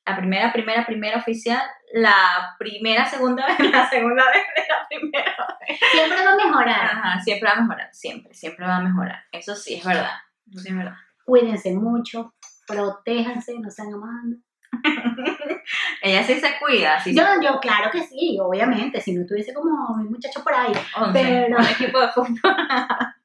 [0.06, 1.62] la primera, primera, primera oficial,
[1.92, 5.80] la primera, segunda vez, la segunda vez de la primera vez.
[5.90, 6.84] Siempre va a mejorar.
[6.92, 9.24] Ajá, siempre va a mejorar, siempre, siempre va a mejorar.
[9.32, 10.14] Eso sí es verdad.
[10.48, 10.94] Eso sí es verdad.
[11.24, 12.34] Cuídense mucho,
[12.72, 14.36] protéjanse, no sean amando.
[16.02, 19.94] Ella sí se cuida, sí Yo, yo, claro que sí, obviamente, si no tuviese como
[19.96, 20.72] mi muchacho por ahí.
[21.12, 22.56] pero- un equipo de fútbol.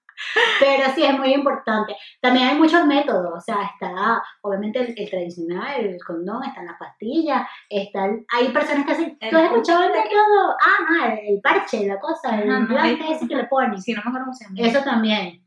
[0.60, 1.95] Pero sí, es muy importante.
[2.20, 6.80] También hay muchos métodos, o sea, está obviamente el, el tradicional, el condón, están las
[6.80, 10.56] pastillas, están, hay personas que hacen, ¿tú has escuchado el método?
[10.60, 13.80] Ah, no, el, el parche, la cosa, el no, implante hay- ese que le ponen.
[13.80, 14.58] Sí, no me acuerdo cómo se llama.
[14.60, 15.43] Eso también.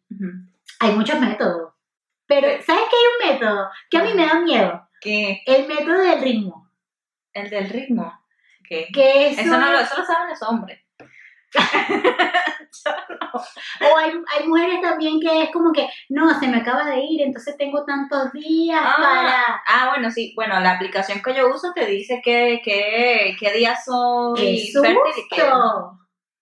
[0.79, 1.70] Hay muchos métodos.
[2.31, 4.89] Pero, ¿sabes qué hay un método que a mí me da miedo?
[5.01, 5.43] ¿Qué?
[5.47, 6.71] El método del ritmo.
[7.33, 8.21] El del ritmo.
[8.69, 8.87] ¿Qué?
[8.95, 10.81] Que eso, Eso no lo, eso lo saben los hombres.
[13.33, 17.23] O hay, hay mujeres también que es como que, no, se me acaba de ir,
[17.23, 19.63] entonces tengo tantos días Ah, para...
[19.67, 20.33] Ah, bueno, sí.
[20.37, 25.25] Bueno, la aplicación que yo uso te dice que, que, qué días soy ¡Qué fértil
[25.25, 25.99] y qué no.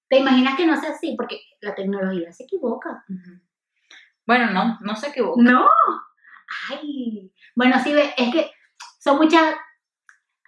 [0.09, 1.15] ¿Te imaginas que no sea así?
[1.17, 3.05] Porque la tecnología se equivoca.
[3.09, 3.41] Ujú.
[4.29, 5.41] Bueno, no, no se equivoca.
[5.43, 5.67] ¡No!
[6.71, 7.33] ¡Ay!
[7.57, 8.51] Bueno, sí, ve, es que
[8.99, 9.57] son muchas...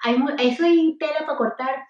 [0.02, 1.86] Hay eso hay tela para cortar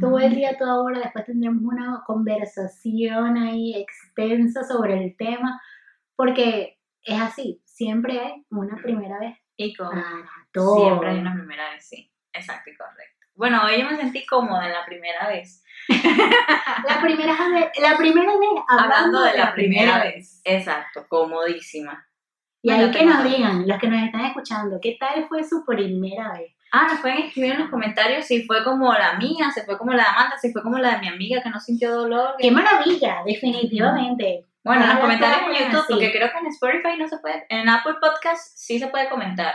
[0.00, 1.00] todo el día, toda hora.
[1.00, 5.60] Después tendremos una conversación ahí extensa sobre el tema.
[6.16, 10.76] Porque es así, siempre hay una primera vez Y con para todo.
[10.76, 12.10] siempre hay una primera vez, sí.
[12.32, 13.13] Exacto y correcto.
[13.36, 15.62] Bueno, hoy yo me sentí cómoda en la primera vez.
[15.88, 20.40] La primera vez, la primera vez hablando, de la, primera vez.
[20.44, 22.06] Exacto, comodísima.
[22.62, 25.64] Y Bueno, ahí que nos digan, los que nos están escuchando, ¿qué tal fue su
[25.66, 26.54] primera vez?
[26.72, 29.92] Ah, nos pueden escribir en los comentarios si fue como la mía, si fue como
[29.92, 32.34] la de Amanda, si fue como la de mi amiga que no sintió dolor.
[32.38, 33.18] ¡Qué maravilla!
[33.26, 34.46] Definitivamente.
[34.64, 35.92] Bueno, en los comentarios en YouTube, así.
[35.92, 37.46] porque creo que en Spotify no se puede.
[37.50, 39.54] En Apple Podcast sí se puede comentar.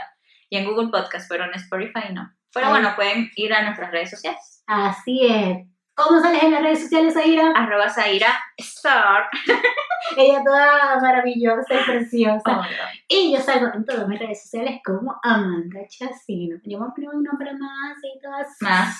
[0.49, 2.31] Y en Google Podcast, pero en Spotify no.
[2.53, 4.63] Pero bueno, pueden ir a nuestras redes sociales.
[4.67, 5.67] Así es.
[5.95, 7.51] ¿Cómo sales en las redes sociales, Aira?
[7.55, 9.25] Arroba Zaira Star.
[10.17, 12.61] Ella toda maravillosa y preciosa.
[12.61, 12.63] Oh,
[13.09, 16.57] Y yo salgo en todas mis redes sociales como Amanda Chacino.
[16.63, 18.63] Yo me poner un nombre más y todo así.
[18.63, 18.97] Más.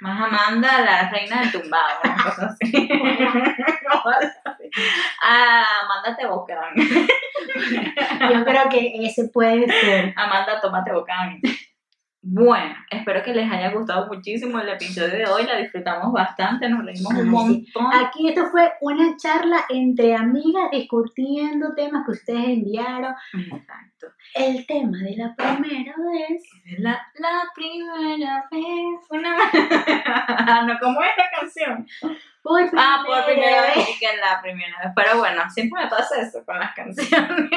[0.00, 1.98] Más Amanda, la reina del tumbado.
[2.04, 2.88] Una cosa así.
[5.24, 6.74] ah, Amanda te bocán.
[8.32, 10.14] Yo creo que ese puede ser.
[10.16, 11.40] Amanda, tómate bocán.
[12.20, 15.44] Bueno, espero que les haya gustado muchísimo el episodio de hoy.
[15.44, 17.24] La disfrutamos bastante, nos reímos un sí.
[17.24, 17.86] montón.
[17.94, 23.14] Aquí esto fue una charla entre amigas discutiendo temas que ustedes enviaron.
[23.34, 24.08] Exacto.
[24.34, 26.42] El tema de la primera vez.
[26.78, 29.00] La, la primera vez.
[29.10, 29.36] Una...
[30.66, 31.86] no, ¿cómo es la canción?
[32.42, 34.92] Por Ah, por primera vez y que la primera vez.
[34.96, 37.50] Pero bueno, siempre me pasa eso con las canciones.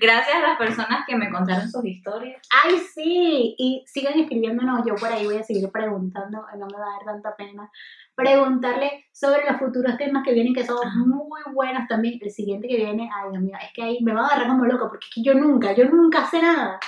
[0.00, 2.40] Gracias a las personas que me contaron sus historias.
[2.64, 6.86] Ay, sí, y sigan escribiéndonos, yo por ahí voy a seguir preguntando, no me va
[6.86, 7.70] a dar tanta pena,
[8.14, 12.18] preguntarle sobre los futuros temas que vienen, que son muy buenos también.
[12.20, 14.66] El siguiente que viene, ay Dios mío, es que ahí me va a agarrar como
[14.66, 16.78] loco, porque es que yo nunca, yo nunca sé nada.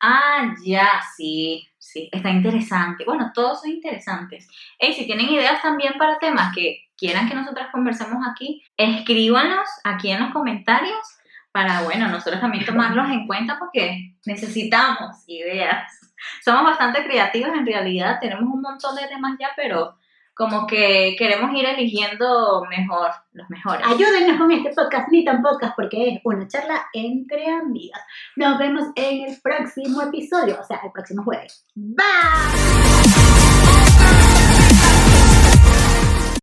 [0.00, 3.04] Ah, ya, sí, sí, está interesante.
[3.04, 4.48] Bueno, todos son interesantes.
[4.78, 10.10] Y si tienen ideas también para temas que quieran que nosotras conversemos aquí, escríbanos aquí
[10.10, 11.19] en los comentarios
[11.52, 16.12] para, bueno, nosotros también tomarlos en cuenta porque necesitamos ideas.
[16.44, 19.96] Somos bastante creativos en realidad, tenemos un montón de temas ya, pero
[20.34, 23.86] como que queremos ir eligiendo mejor, los mejores.
[23.86, 28.00] Ayúdennos con este podcast, ni tan podcast, porque es una charla entre amigas.
[28.36, 31.66] Nos vemos en el próximo episodio, o sea, el próximo jueves.
[31.74, 33.29] Bye.